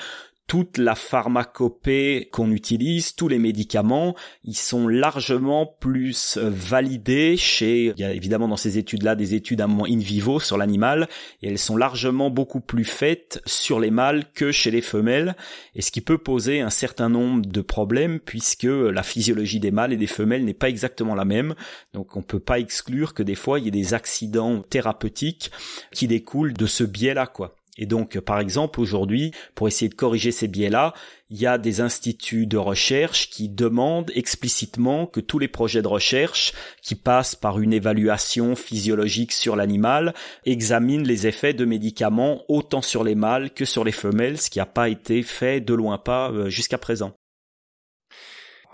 toute 0.48 0.78
la 0.78 0.94
pharmacopée 0.94 2.30
qu'on 2.32 2.50
utilise, 2.50 3.14
tous 3.14 3.28
les 3.28 3.38
médicaments, 3.38 4.16
ils 4.44 4.56
sont 4.56 4.88
largement 4.88 5.66
plus 5.66 6.38
euh, 6.38 6.48
validés 6.50 7.36
chez, 7.36 7.92
il 7.94 8.00
y 8.00 8.04
a 8.04 8.14
évidemment 8.14 8.48
dans 8.48 8.56
ces 8.56 8.78
études-là 8.78 9.14
des 9.14 9.34
études 9.34 9.60
à 9.60 9.64
un 9.64 9.68
moment 9.68 9.84
in 9.86 9.98
vivo 9.98 10.40
sur 10.40 10.56
l'animal, 10.56 11.06
et 11.42 11.48
elles 11.48 11.58
sont 11.58 11.76
largement 11.76 12.30
beaucoup 12.30 12.60
plus 12.60 12.86
faites 12.86 13.42
sur 13.44 13.78
les 13.78 13.90
mâles 13.90 14.24
que 14.32 14.50
chez 14.50 14.70
les 14.70 14.80
femelles, 14.80 15.36
et 15.74 15.82
ce 15.82 15.92
qui 15.92 16.00
peut 16.00 16.18
poser 16.18 16.62
un 16.62 16.70
certain 16.70 17.10
nombre 17.10 17.44
de 17.44 17.60
problèmes 17.60 18.18
puisque 18.18 18.64
la 18.64 19.02
physiologie 19.02 19.60
des 19.60 19.70
mâles 19.70 19.92
et 19.92 19.98
des 19.98 20.06
femelles 20.06 20.46
n'est 20.46 20.54
pas 20.54 20.70
exactement 20.70 21.14
la 21.14 21.26
même, 21.26 21.54
donc 21.92 22.16
on 22.16 22.22
peut 22.22 22.40
pas 22.40 22.58
exclure 22.58 23.12
que 23.12 23.22
des 23.22 23.34
fois 23.34 23.58
il 23.58 23.66
y 23.66 23.68
ait 23.68 23.70
des 23.70 23.92
accidents 23.92 24.62
thérapeutiques 24.62 25.50
qui 25.92 26.08
découlent 26.08 26.54
de 26.54 26.66
ce 26.66 26.84
biais-là, 26.84 27.26
quoi. 27.26 27.57
Et 27.78 27.86
donc, 27.86 28.18
par 28.18 28.40
exemple, 28.40 28.80
aujourd'hui, 28.80 29.30
pour 29.54 29.68
essayer 29.68 29.88
de 29.88 29.94
corriger 29.94 30.32
ces 30.32 30.48
biais-là, 30.48 30.92
il 31.30 31.40
y 31.40 31.46
a 31.46 31.58
des 31.58 31.80
instituts 31.80 32.48
de 32.48 32.56
recherche 32.56 33.30
qui 33.30 33.48
demandent 33.48 34.10
explicitement 34.14 35.06
que 35.06 35.20
tous 35.20 35.38
les 35.38 35.46
projets 35.46 35.80
de 35.80 35.86
recherche 35.86 36.52
qui 36.82 36.96
passent 36.96 37.36
par 37.36 37.60
une 37.60 37.72
évaluation 37.72 38.56
physiologique 38.56 39.30
sur 39.32 39.54
l'animal 39.54 40.12
examinent 40.44 41.06
les 41.06 41.28
effets 41.28 41.54
de 41.54 41.64
médicaments 41.64 42.42
autant 42.48 42.82
sur 42.82 43.04
les 43.04 43.14
mâles 43.14 43.54
que 43.54 43.64
sur 43.64 43.84
les 43.84 43.92
femelles, 43.92 44.40
ce 44.40 44.50
qui 44.50 44.58
n'a 44.58 44.66
pas 44.66 44.88
été 44.88 45.22
fait 45.22 45.60
de 45.60 45.74
loin 45.74 45.98
pas 45.98 46.32
euh, 46.32 46.50
jusqu'à 46.50 46.78
présent. 46.78 47.14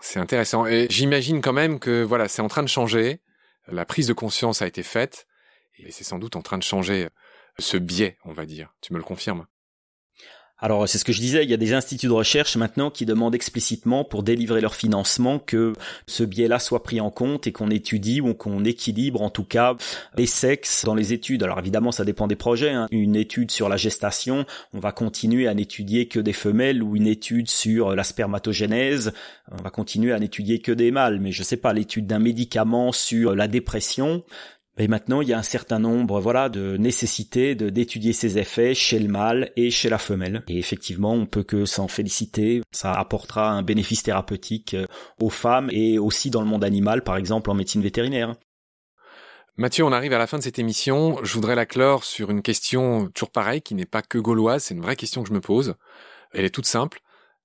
C'est 0.01 0.19
intéressant. 0.19 0.67
Et 0.67 0.87
j'imagine 0.89 1.43
quand 1.43 1.53
même 1.53 1.79
que 1.79 2.03
voilà, 2.03 2.29
c'est 2.29 2.43
en 2.43 2.49
train 2.49 2.63
de 2.63 2.69
changer. 2.69 3.21
La 3.69 3.85
prise 3.85 4.07
de 4.07 4.13
conscience 4.15 4.63
a 4.63 4.67
été 4.67 4.83
faite 4.83 5.27
et 5.79 5.91
c'est 5.91 6.05
sans 6.05 6.19
doute 6.19 6.37
en 6.37 6.43
train 6.43 6.59
de 6.59 6.63
changer 6.63 7.09
ce 7.59 7.77
biais, 7.77 8.19
on 8.25 8.33
va 8.33 8.47
dire. 8.47 8.75
Tu 8.81 8.93
me 8.93 8.99
le 8.99 9.05
confirmes? 9.05 9.47
Alors 10.65 10.89
c'est 10.89 10.99
ce 10.99 11.05
que 11.05 11.13
je 11.13 11.21
disais, 11.21 11.45
il 11.45 11.51
y 11.51 11.55
a 11.55 11.59
des 11.59 11.75
instituts 11.75 12.07
de 12.07 12.13
recherche 12.13 12.57
maintenant 12.57 12.89
qui 12.89 13.05
demandent 13.05 13.35
explicitement 13.35 14.05
pour 14.05 14.23
délivrer 14.23 14.61
leur 14.61 14.77
financement 14.77 15.41
que 15.41 15.73
ce 16.07 16.23
biais-là 16.23 16.61
soit 16.61 16.85
pris 16.85 17.01
en 17.01 17.11
compte 17.11 17.47
et 17.47 17.53
qu'on 17.53 17.71
étudie 17.71 18.21
ou 18.21 18.35
qu'on 18.35 18.65
équilibre 18.65 19.21
en 19.21 19.31
tout 19.31 19.45
cas 19.45 19.77
les 20.17 20.27
sexes 20.27 20.85
dans 20.85 20.95
les 20.95 21.13
études. 21.13 21.43
Alors 21.43 21.59
évidemment 21.59 21.91
ça 21.91 22.05
dépend 22.05 22.29
des 22.29 22.37
projets. 22.37 22.71
Hein. 22.71 22.87
Une 22.93 23.17
étude 23.17 23.51
sur 23.51 23.69
la 23.69 23.77
gestation, 23.77 24.47
on 24.73 24.79
va 24.79 24.93
continuer 24.93 25.49
à 25.49 25.55
n'étudier 25.55 26.07
que 26.07 26.21
des 26.21 26.33
femelles 26.33 26.85
ou 26.85 26.95
une 26.97 27.09
étude 27.09 27.51
sur 27.51 27.95
la 27.95 28.05
spermatogénèse, 28.05 29.13
on 29.51 29.63
va 29.63 29.71
continuer 29.71 30.13
à 30.13 30.21
n'étudier 30.21 30.61
que 30.61 30.73
des 30.73 30.93
mâles. 30.93 31.19
Mais 31.21 31.33
je 31.33 31.43
sais 31.43 31.59
pas 31.59 31.73
l'étude 31.73 32.07
d'un 32.07 32.21
médicament 32.21 32.93
sur 32.93 33.35
la 33.35 33.49
dépression, 33.49 34.23
et 34.77 34.89
maintenant, 34.89 35.21
il 35.21 35.29
y 35.29 35.33
a 35.33 35.39
un 35.39 35.45
certain 35.45 35.79
nombre, 35.79 36.21
voilà, 36.21 36.49
de 36.49 36.77
nécessités 36.77 37.55
d'étudier 37.55 38.13
ces 38.13 38.39
effets 38.39 38.75
chez 38.75 38.99
le 38.99 39.09
mâle 39.09 39.53
et 39.55 39.71
chez 39.71 39.89
la 39.89 39.99
femelle. 39.99 40.43
Et 40.49 40.59
effectivement, 40.59 41.13
on 41.13 41.27
peut 41.27 41.45
que 41.45 41.65
s'en 41.65 41.87
féliciter. 41.87 42.61
Ça 42.73 42.93
apportera 42.93 43.51
un 43.51 43.63
bénéfice 43.63 44.03
thérapeutique 44.03 44.75
euh, 44.75 44.87
aux 45.21 45.31
femmes 45.31 45.69
et 45.71 45.99
aussi 45.99 46.31
dans 46.31 46.41
le 46.41 46.49
monde 46.49 46.65
animal, 46.65 47.05
par 47.05 47.17
exemple 47.17 47.51
en 47.51 47.55
médecine 47.55 47.83
vétérinaire. 47.83 48.35
Mathieu, 49.57 49.85
on 49.85 49.93
arrive 49.93 50.13
à 50.13 50.19
la 50.19 50.27
fin 50.27 50.39
de 50.39 50.43
cette 50.43 50.59
émission. 50.59 51.21
Je 51.23 51.35
voudrais 51.35 51.55
la 51.55 51.67
clore 51.67 52.03
sur 52.03 52.31
une 52.31 52.43
question 52.43 53.09
toujours 53.15 53.31
pareille, 53.31 53.63
qui 53.63 53.77
n'est 53.77 53.87
pas 53.87 54.03
que 54.03 54.19
gauloise, 54.19 54.65
c'est 54.65 54.75
une 54.75 54.83
vraie 54.83 54.97
question 54.97 55.23
que 55.23 55.29
je 55.29 55.35
me 55.35 55.41
pose. 55.41 55.77
Elle 56.33 56.45
est 56.45 56.55
toute 56.55 56.67
simple. 56.67 56.99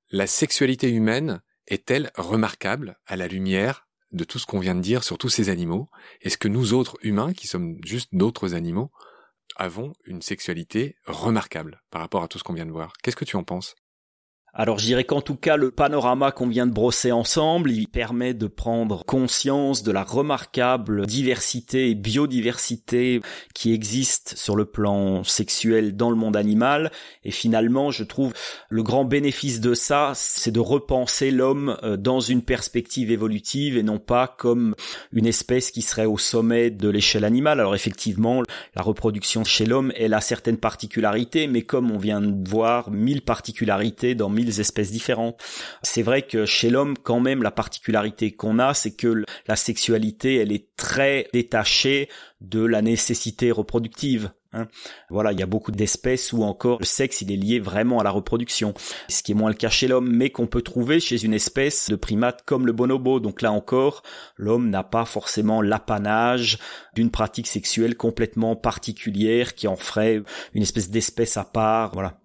La 0.09 0.25
sexualité 0.25 0.89
humaine 0.89 1.41
est-elle 1.67 2.09
remarquable 2.15 2.97
à 3.05 3.15
la 3.15 3.27
lumière 3.27 3.85
de 4.11 4.23
tout 4.23 4.39
ce 4.39 4.45
qu'on 4.45 4.59
vient 4.59 4.75
de 4.75 4.81
dire 4.81 5.03
sur 5.03 5.17
tous 5.17 5.29
ces 5.29 5.49
animaux. 5.49 5.89
Est-ce 6.21 6.37
que 6.37 6.47
nous 6.47 6.73
autres 6.73 6.97
humains, 7.01 7.33
qui 7.33 7.47
sommes 7.47 7.77
juste 7.85 8.09
d'autres 8.13 8.55
animaux, 8.55 8.91
avons 9.55 9.93
une 10.05 10.21
sexualité 10.21 10.95
remarquable 11.05 11.81
par 11.91 12.01
rapport 12.01 12.23
à 12.23 12.27
tout 12.27 12.39
ce 12.39 12.43
qu'on 12.43 12.53
vient 12.53 12.65
de 12.65 12.71
voir? 12.71 12.93
Qu'est-ce 13.03 13.15
que 13.15 13.25
tu 13.25 13.35
en 13.35 13.43
penses? 13.43 13.75
Alors 14.53 14.79
je 14.79 14.85
dirais 14.85 15.03
qu'en 15.03 15.21
tout 15.21 15.35
cas 15.35 15.57
le 15.57 15.71
panorama 15.71 16.31
qu'on 16.31 16.47
vient 16.47 16.65
de 16.65 16.73
brosser 16.73 17.11
ensemble, 17.11 17.71
il 17.71 17.87
permet 17.87 18.33
de 18.33 18.47
prendre 18.47 19.05
conscience 19.05 19.83
de 19.83 19.91
la 19.91 20.03
remarquable 20.03 21.05
diversité 21.05 21.89
et 21.89 21.95
biodiversité 21.95 23.21
qui 23.53 23.73
existe 23.73 24.35
sur 24.37 24.55
le 24.55 24.65
plan 24.65 25.23
sexuel 25.23 25.95
dans 25.95 26.09
le 26.09 26.15
monde 26.15 26.35
animal. 26.35 26.91
Et 27.23 27.31
finalement, 27.31 27.91
je 27.91 28.03
trouve 28.03 28.33
le 28.69 28.83
grand 28.83 29.05
bénéfice 29.05 29.61
de 29.61 29.73
ça, 29.73 30.13
c'est 30.15 30.51
de 30.51 30.59
repenser 30.59 31.31
l'homme 31.31 31.77
euh, 31.83 31.95
dans 31.95 32.19
une 32.19 32.41
perspective 32.41 33.11
évolutive 33.11 33.77
et 33.77 33.83
non 33.83 33.99
pas 33.99 34.27
comme 34.27 34.75
une 35.13 35.27
espèce 35.27 35.71
qui 35.71 35.81
serait 35.81 36.05
au 36.05 36.17
sommet 36.17 36.71
de 36.71 36.89
l'échelle 36.89 37.23
animale. 37.23 37.59
Alors 37.59 37.75
effectivement, 37.75 38.43
la 38.75 38.81
reproduction 38.81 39.43
chez 39.43 39.65
l'homme, 39.65 39.93
elle 39.95 40.13
a 40.13 40.21
certaines 40.21 40.57
particularités, 40.57 41.47
mais 41.47 41.61
comme 41.61 41.91
on 41.91 41.97
vient 41.97 42.21
de 42.21 42.49
voir 42.49 42.89
mille 42.91 43.21
particularités 43.21 44.15
dans 44.15 44.29
mille 44.29 44.48
espèces 44.49 44.91
différentes. 44.91 45.39
C'est 45.83 46.01
vrai 46.01 46.23
que 46.23 46.45
chez 46.45 46.69
l'homme, 46.69 46.95
quand 46.97 47.19
même, 47.19 47.43
la 47.43 47.51
particularité 47.51 48.31
qu'on 48.31 48.59
a, 48.59 48.73
c'est 48.73 48.95
que 48.95 49.23
la 49.47 49.55
sexualité, 49.55 50.37
elle 50.37 50.51
est 50.51 50.75
très 50.75 51.27
détachée 51.33 52.09
de 52.41 52.63
la 52.63 52.81
nécessité 52.81 53.51
reproductive. 53.51 54.31
Hein. 54.51 54.67
Voilà, 55.11 55.31
il 55.31 55.39
y 55.39 55.43
a 55.43 55.47
beaucoup 55.47 55.71
d'espèces 55.71 56.33
où 56.33 56.41
encore 56.43 56.79
le 56.79 56.85
sexe 56.85 57.21
il 57.21 57.31
est 57.31 57.35
lié 57.35 57.59
vraiment 57.59 57.99
à 57.99 58.03
la 58.03 58.09
reproduction, 58.09 58.73
ce 59.07 59.21
qui 59.21 59.33
est 59.33 59.35
moins 59.35 59.51
le 59.51 59.55
cas 59.55 59.69
chez 59.69 59.87
l'homme, 59.87 60.09
mais 60.09 60.31
qu'on 60.31 60.47
peut 60.47 60.63
trouver 60.63 60.99
chez 60.99 61.23
une 61.23 61.35
espèce 61.35 61.89
de 61.89 61.95
primate 61.95 62.43
comme 62.45 62.65
le 62.65 62.73
bonobo. 62.73 63.19
Donc 63.19 63.43
là 63.43 63.51
encore, 63.51 64.01
l'homme 64.37 64.69
n'a 64.69 64.83
pas 64.83 65.05
forcément 65.05 65.61
l'apanage 65.61 66.57
d'une 66.95 67.11
pratique 67.11 67.47
sexuelle 67.47 67.95
complètement 67.95 68.55
particulière 68.55 69.53
qui 69.53 69.67
en 69.67 69.75
ferait 69.75 70.23
une 70.53 70.63
espèce 70.63 70.89
d'espèce 70.89 71.37
à 71.37 71.43
part. 71.43 71.93
Voilà. 71.93 72.18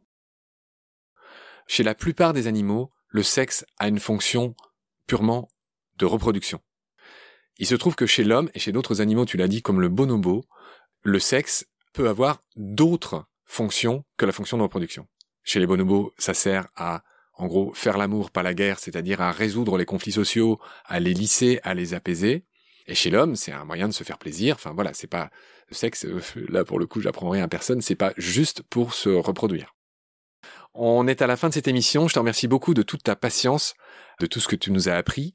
Chez 1.67 1.83
la 1.83 1.95
plupart 1.95 2.33
des 2.33 2.47
animaux, 2.47 2.93
le 3.09 3.23
sexe 3.23 3.65
a 3.79 3.89
une 3.89 4.01
fonction 4.01 4.55
purement 5.07 5.49
de 5.97 6.07
reproduction. 6.07 6.61
Il 7.59 7.67
se 7.67 7.75
trouve 7.75 7.95
que 7.95 8.07
chez 8.07 8.25
l'homme 8.25 8.51
et 8.55 8.59
chez 8.59 8.73
d'autres 8.73 9.01
animaux, 9.01 9.25
tu 9.25 9.37
l'as 9.37 9.49
dit, 9.49 9.63
comme 9.63 9.81
le 9.81 9.89
bonobo, 9.89 10.45
le 11.03 11.19
sexe 11.19 11.67
peut 11.93 12.09
avoir 12.09 12.41
d'autres 12.57 13.27
fonctions 13.45 14.05
que 14.17 14.27
la 14.27 14.33
fonction 14.33 14.57
de 14.57 14.63
reproduction. 14.63 15.07
Chez 15.45 15.61
les 15.61 15.67
bonobos, 15.67 16.13
ça 16.19 16.35
sert 16.35 16.69
à, 16.75 17.05
en 17.35 17.47
gros, 17.47 17.73
faire 17.75 17.99
l'amour, 17.99 18.31
pas 18.31 18.43
la 18.43 18.55
guerre, 18.55 18.79
c'est-à-dire 18.79 19.21
à 19.21 19.31
résoudre 19.31 19.79
les 19.79 19.85
conflits 19.85 20.13
sociaux, 20.13 20.59
à 20.87 20.99
les 21.01 21.15
lisser, 21.15 21.61
à 21.63 21.75
les 21.75 21.95
apaiser. 21.95 22.45
Et 22.87 22.95
chez 22.95 23.11
l'homme, 23.11 23.37
c'est 23.37 23.53
un 23.53 23.65
moyen 23.65 23.89
de 23.89 23.95
se 23.95 24.05
faire 24.05 24.19
plaisir. 24.19 24.57
Enfin 24.57 24.73
voilà, 24.75 24.93
c'est 24.95 25.07
pas 25.07 25.31
le 25.69 25.75
sexe. 25.75 26.05
Euh, 26.05 26.21
là, 26.49 26.65
pour 26.65 26.79
le 26.79 26.87
coup, 26.87 27.01
j'apprends 27.01 27.31
rien 27.31 27.45
à 27.45 27.49
personne. 27.49 27.81
C'est 27.81 27.95
pas 27.95 28.13
juste 28.17 28.63
pour 28.63 28.95
se 28.95 29.09
reproduire. 29.09 29.74
On 30.75 31.07
est 31.07 31.23
à 31.23 31.27
la 31.27 31.37
fin 31.37 31.49
de 31.49 31.55
cette 31.55 31.69
émission. 31.69 32.09
Je 32.09 32.15
te 32.15 32.19
remercie 32.19 32.49
beaucoup 32.49 32.75
de 32.75 32.83
toute 32.83 33.05
ta 33.05 33.17
patience, 33.17 33.75
de 34.21 34.27
tout 34.27 34.41
ce 34.41 34.49
que 34.49 34.57
tu 34.57 34.73
nous 34.73 34.89
as 34.89 34.95
appris. 34.95 35.35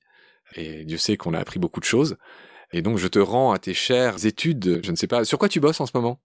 Et 0.56 0.86
Dieu 0.86 0.98
sait 0.98 1.18
qu'on 1.18 1.34
a 1.34 1.40
appris 1.40 1.60
beaucoup 1.60 1.80
de 1.80 1.86
choses. 1.86 2.18
Et 2.72 2.82
donc, 2.82 2.98
je 2.98 3.08
te 3.08 3.20
rends 3.20 3.52
à 3.52 3.60
tes 3.60 3.74
chères 3.74 4.26
études. 4.26 4.82
Je 4.84 4.92
ne 4.92 4.96
sais 4.96 5.08
pas, 5.08 5.24
sur 5.24 5.40
quoi 5.40 5.50
tu 5.50 5.60
bosses 5.60 5.82
en 5.82 5.86
ce 5.86 5.92
moment? 5.96 6.20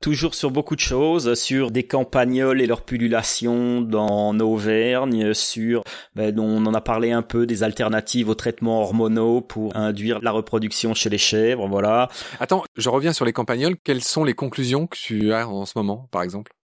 toujours 0.00 0.34
sur 0.34 0.50
beaucoup 0.50 0.76
de 0.76 0.80
choses, 0.80 1.34
sur 1.34 1.70
des 1.70 1.84
campagnols 1.84 2.60
et 2.60 2.66
leur 2.66 2.82
pullulation 2.82 3.80
dans 3.80 4.38
Auvergne, 4.40 5.32
sur, 5.34 5.82
ben, 6.14 6.38
on 6.38 6.66
en 6.66 6.74
a 6.74 6.80
parlé 6.80 7.12
un 7.12 7.22
peu, 7.22 7.46
des 7.46 7.62
alternatives 7.62 8.28
aux 8.28 8.34
traitements 8.34 8.82
hormonaux 8.82 9.40
pour 9.40 9.74
induire 9.76 10.20
la 10.20 10.30
reproduction 10.30 10.94
chez 10.94 11.08
les 11.08 11.18
chèvres, 11.18 11.66
voilà. 11.66 12.08
Attends, 12.40 12.64
je 12.76 12.88
reviens 12.88 13.12
sur 13.12 13.24
les 13.24 13.32
campagnols. 13.32 13.76
Quelles 13.82 14.02
sont 14.02 14.24
les 14.24 14.34
conclusions 14.34 14.86
que 14.86 14.96
tu 14.96 15.32
as 15.32 15.48
en 15.48 15.66
ce 15.66 15.72
moment, 15.76 16.08
par 16.10 16.22
exemple? 16.22 16.55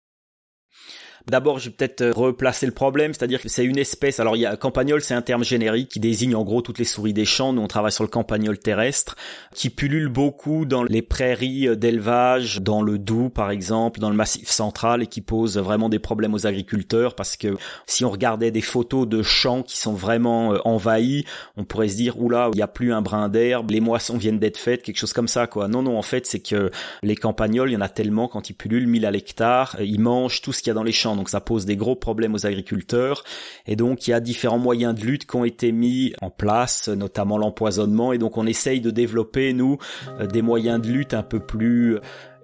D'abord, 1.27 1.59
je 1.59 1.69
vais 1.69 1.75
peut-être 1.75 2.01
euh, 2.01 2.11
replacer 2.13 2.65
le 2.65 2.71
problème, 2.71 3.13
c'est-à-dire 3.13 3.41
que 3.41 3.49
c'est 3.49 3.65
une 3.65 3.77
espèce. 3.77 4.19
Alors, 4.19 4.35
il 4.35 4.39
y 4.39 4.45
a 4.45 4.55
campagnol, 4.55 5.01
c'est 5.01 5.13
un 5.13 5.21
terme 5.21 5.43
générique 5.43 5.89
qui 5.89 5.99
désigne 5.99 6.35
en 6.35 6.43
gros 6.43 6.61
toutes 6.61 6.79
les 6.79 6.85
souris 6.85 7.13
des 7.13 7.25
champs. 7.25 7.53
Nous, 7.53 7.61
on 7.61 7.67
travaille 7.67 7.91
sur 7.91 8.03
le 8.03 8.09
campagnol 8.09 8.57
terrestre, 8.57 9.15
qui 9.53 9.69
pullule 9.69 10.09
beaucoup 10.09 10.65
dans 10.65 10.83
les 10.83 11.01
prairies 11.01 11.67
euh, 11.67 11.75
d'élevage, 11.75 12.61
dans 12.61 12.81
le 12.81 12.97
Doubs 12.97 13.29
par 13.29 13.51
exemple, 13.51 13.99
dans 13.99 14.09
le 14.09 14.15
Massif 14.15 14.49
central, 14.49 15.03
et 15.03 15.07
qui 15.07 15.21
pose 15.21 15.57
vraiment 15.57 15.89
des 15.89 15.99
problèmes 15.99 16.33
aux 16.33 16.47
agriculteurs 16.47 17.15
parce 17.15 17.37
que 17.37 17.55
si 17.85 18.05
on 18.05 18.09
regardait 18.09 18.51
des 18.51 18.61
photos 18.61 19.07
de 19.07 19.21
champs 19.21 19.63
qui 19.63 19.77
sont 19.77 19.93
vraiment 19.93 20.53
euh, 20.53 20.57
envahis, 20.65 21.25
on 21.57 21.63
pourrait 21.63 21.89
se 21.89 21.95
dire 21.95 22.19
oula, 22.19 22.49
il 22.53 22.57
n'y 22.57 22.61
a 22.61 22.67
plus 22.67 22.93
un 22.93 23.01
brin 23.01 23.29
d'herbe, 23.29 23.71
les 23.71 23.79
moissons 23.79 24.17
viennent 24.17 24.39
d'être 24.39 24.57
faites, 24.57 24.83
quelque 24.83 24.97
chose 24.97 25.13
comme 25.13 25.27
ça, 25.27 25.47
quoi. 25.47 25.67
Non, 25.67 25.81
non, 25.81 25.97
en 25.97 26.01
fait, 26.01 26.25
c'est 26.25 26.39
que 26.39 26.71
les 27.03 27.15
campagnols, 27.15 27.69
il 27.69 27.73
y 27.73 27.77
en 27.77 27.81
a 27.81 27.89
tellement 27.89 28.27
quand 28.27 28.49
ils 28.49 28.53
pullulent, 28.53 28.87
1000 28.87 29.05
à 29.05 29.11
l'hectare, 29.11 29.77
ils 29.79 29.99
mangent 29.99 30.41
tout 30.41 30.53
ce 30.53 30.59
qu'il 30.61 30.69
y 30.69 30.71
a 30.71 30.73
dans 30.73 30.83
les 30.83 30.91
champs 30.91 31.10
donc 31.15 31.29
ça 31.29 31.41
pose 31.41 31.65
des 31.65 31.75
gros 31.75 31.95
problèmes 31.95 32.33
aux 32.33 32.45
agriculteurs. 32.45 33.23
Et 33.67 33.75
donc 33.75 34.07
il 34.07 34.11
y 34.11 34.13
a 34.13 34.19
différents 34.19 34.59
moyens 34.59 34.95
de 34.95 35.05
lutte 35.05 35.25
qui 35.25 35.35
ont 35.35 35.45
été 35.45 35.71
mis 35.71 36.13
en 36.21 36.29
place, 36.29 36.87
notamment 36.87 37.37
l'empoisonnement. 37.37 38.13
Et 38.13 38.17
donc 38.17 38.37
on 38.37 38.45
essaye 38.45 38.81
de 38.81 38.91
développer, 38.91 39.53
nous, 39.53 39.77
euh, 40.19 40.27
des 40.27 40.41
moyens 40.41 40.81
de 40.81 40.87
lutte 40.87 41.13
un 41.13 41.23
peu 41.23 41.39
plus 41.39 41.97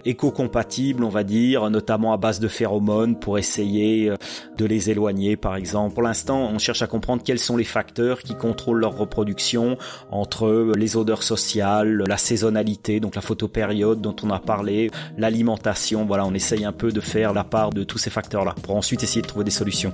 éco-compatibles, 0.08 1.04
on 1.04 1.10
va 1.10 1.24
dire, 1.24 1.70
notamment 1.70 2.14
à 2.14 2.18
base 2.18 2.40
de 2.40 2.48
phéromones 2.48 3.20
pour 3.20 3.38
essayer 3.38 4.10
euh, 4.10 4.16
de 4.58 4.66
les 4.66 4.90
éloigner, 4.90 5.36
par 5.36 5.56
exemple. 5.56 5.94
Pour 5.94 6.04
l'instant, 6.04 6.50
on 6.52 6.60
cherche 6.60 6.82
à 6.82 6.88
comprendre 6.88 7.22
quels 7.24 7.40
sont 7.40 7.58
les 7.58 7.64
facteurs 7.64 8.20
qui 8.20 8.36
contrôlent 8.36 8.80
leur 8.80 8.98
reproduction 8.98 9.78
entre 10.12 10.72
les 10.76 10.98
odeurs 10.98 11.24
sociales, 11.24 12.04
la 12.08 12.18
saisonnalité, 12.18 13.00
donc 13.00 13.16
la 13.16 13.22
photopériode 13.22 14.02
dont 14.02 14.16
on 14.24 14.30
a 14.30 14.40
parlé, 14.40 14.90
l'alimentation. 15.18 16.06
Voilà, 16.06 16.26
on 16.26 16.34
essaye 16.34 16.66
un 16.66 16.72
peu 16.72 16.92
de 16.92 17.02
faire 17.02 17.34
la 17.34 17.44
part 17.44 17.72
de 17.72 17.84
tous 17.84 17.98
ces 17.98 18.10
facteurs-là 18.10 18.56
pour 18.64 18.76
ensuite 18.76 19.04
essayer 19.04 19.22
de 19.22 19.28
trouver 19.28 19.46
des 19.46 19.52
solutions. 19.52 19.94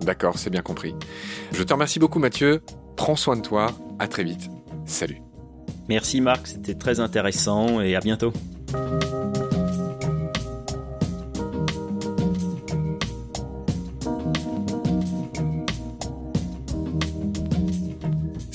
D'accord, 0.00 0.38
c'est 0.38 0.50
bien 0.50 0.62
compris. 0.62 0.94
Je 1.52 1.62
te 1.62 1.72
remercie 1.72 1.98
beaucoup 1.98 2.18
Mathieu. 2.18 2.62
Prends 2.96 3.16
soin 3.16 3.36
de 3.36 3.42
toi. 3.42 3.72
À 3.98 4.06
très 4.06 4.24
vite. 4.24 4.48
Salut. 4.86 5.20
Merci 5.88 6.20
Marc, 6.20 6.46
c'était 6.46 6.74
très 6.74 7.00
intéressant 7.00 7.80
et 7.80 7.96
à 7.96 8.00
bientôt. 8.00 8.32